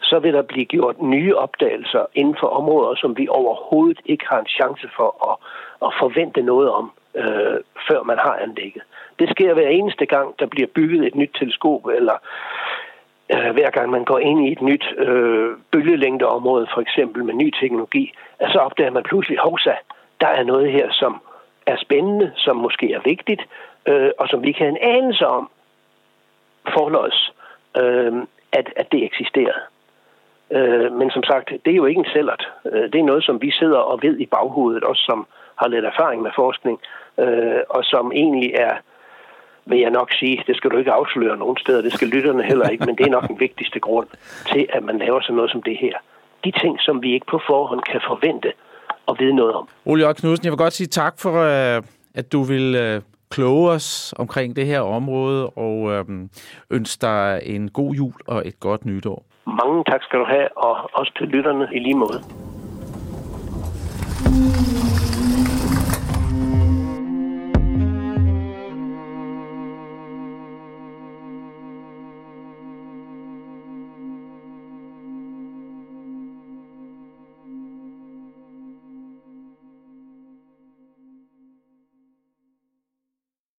så 0.09 0.19
vil 0.19 0.33
der 0.33 0.41
blive 0.41 0.65
gjort 0.65 1.01
nye 1.01 1.35
opdagelser 1.35 2.05
inden 2.15 2.35
for 2.39 2.47
områder, 2.47 2.95
som 2.95 3.17
vi 3.17 3.27
overhovedet 3.27 3.99
ikke 4.05 4.25
har 4.29 4.39
en 4.39 4.53
chance 4.57 4.87
for 4.97 5.09
at, 5.29 5.35
at 5.87 5.91
forvente 5.99 6.41
noget 6.41 6.69
om, 6.71 6.91
øh, 7.15 7.57
før 7.87 8.03
man 8.03 8.17
har 8.17 8.35
anlægget. 8.45 8.83
Det 9.19 9.29
sker 9.29 9.53
hver 9.53 9.67
eneste 9.67 10.05
gang, 10.05 10.39
der 10.39 10.45
bliver 10.45 10.67
bygget 10.67 11.07
et 11.07 11.15
nyt 11.15 11.31
teleskop, 11.39 11.85
eller 11.85 12.17
øh, 13.33 13.51
hver 13.53 13.69
gang 13.69 13.89
man 13.89 14.05
går 14.05 14.19
ind 14.19 14.47
i 14.47 14.51
et 14.51 14.61
nyt 14.61 14.85
øh, 14.97 15.51
bølgelængdeområde, 15.71 16.67
for 16.73 16.81
eksempel 16.81 17.25
med 17.25 17.33
ny 17.33 17.51
teknologi, 17.61 18.13
så 18.51 18.57
opdager 18.57 18.91
man 18.91 19.03
pludselig, 19.03 19.39
hovsa, 19.39 19.75
der 20.21 20.27
er 20.27 20.43
noget 20.43 20.71
her, 20.71 20.87
som 20.91 21.21
er 21.65 21.77
spændende, 21.77 22.31
som 22.35 22.55
måske 22.55 22.93
er 22.93 23.01
vigtigt, 23.05 23.41
øh, 23.87 24.11
og 24.19 24.27
som 24.27 24.43
vi 24.43 24.51
kan 24.51 24.67
en 24.67 24.77
anelse 24.81 25.27
om 25.27 25.49
forløs, 26.73 27.33
øh, 27.77 28.13
at, 28.51 28.73
at 28.75 28.91
det 28.91 29.03
eksisterer. 29.03 29.68
Øh, 30.51 30.91
men 30.99 31.11
som 31.11 31.23
sagt, 31.23 31.49
det 31.65 31.71
er 31.71 31.75
jo 31.81 31.85
ikke 31.85 31.99
en 31.99 32.13
cellert. 32.13 32.43
Øh, 32.71 32.91
det 32.91 32.99
er 32.99 33.03
noget, 33.11 33.23
som 33.23 33.41
vi 33.41 33.51
sidder 33.51 33.77
og 33.77 33.99
ved 34.01 34.19
i 34.19 34.25
baghovedet, 34.25 34.83
også 34.83 35.03
som 35.05 35.27
har 35.55 35.67
lidt 35.67 35.85
erfaring 35.85 36.21
med 36.21 36.31
forskning, 36.35 36.79
øh, 37.19 37.61
og 37.69 37.83
som 37.83 38.11
egentlig 38.11 38.51
er, 38.53 38.75
vil 39.65 39.79
jeg 39.79 39.91
nok 39.91 40.09
sige, 40.19 40.43
det 40.47 40.55
skal 40.57 40.71
du 40.71 40.77
ikke 40.77 40.91
afsløre 40.91 41.37
nogen 41.37 41.57
steder, 41.57 41.81
det 41.81 41.93
skal 41.93 42.07
lytterne 42.07 42.43
heller 42.43 42.67
ikke, 42.69 42.85
men 42.85 42.95
det 42.97 43.05
er 43.05 43.09
nok 43.09 43.27
den 43.27 43.39
vigtigste 43.39 43.79
grund 43.79 44.07
til, 44.51 44.67
at 44.69 44.83
man 44.83 44.97
laver 44.97 45.21
sådan 45.21 45.35
noget 45.35 45.51
som 45.51 45.61
det 45.61 45.77
her. 45.77 45.93
De 46.43 46.51
ting, 46.51 46.79
som 46.79 47.03
vi 47.03 47.13
ikke 47.13 47.25
på 47.25 47.39
forhånd 47.47 47.81
kan 47.81 48.01
forvente 48.07 48.53
at 49.07 49.15
vide 49.19 49.35
noget 49.35 49.53
om. 49.53 49.67
Ole 49.85 50.01
Jørg 50.03 50.15
Knudsen, 50.15 50.45
jeg 50.45 50.51
vil 50.51 50.57
godt 50.57 50.73
sige 50.73 50.87
tak 50.87 51.13
for, 51.19 51.33
øh, 51.33 51.81
at 52.15 52.31
du 52.31 52.43
vil 52.43 52.75
øh, 52.75 53.01
kloge 53.29 53.71
os 53.71 54.13
omkring 54.17 54.55
det 54.55 54.65
her 54.65 54.79
område, 54.79 55.49
og 55.49 55.91
øhm, 55.91 56.29
ønske 56.71 57.01
dig 57.01 57.41
en 57.43 57.69
god 57.69 57.93
jul 57.93 58.13
og 58.27 58.47
et 58.47 58.59
godt 58.59 58.85
nytår. 58.85 59.28
Mange 59.45 59.83
tak 59.83 60.03
skal 60.03 60.19
du 60.19 60.25
have, 60.25 60.57
og 60.57 60.89
også 60.93 61.11
til 61.17 61.27
lytterne 61.27 61.67
i 61.73 61.79
lige 61.79 61.95
måde. 61.95 62.23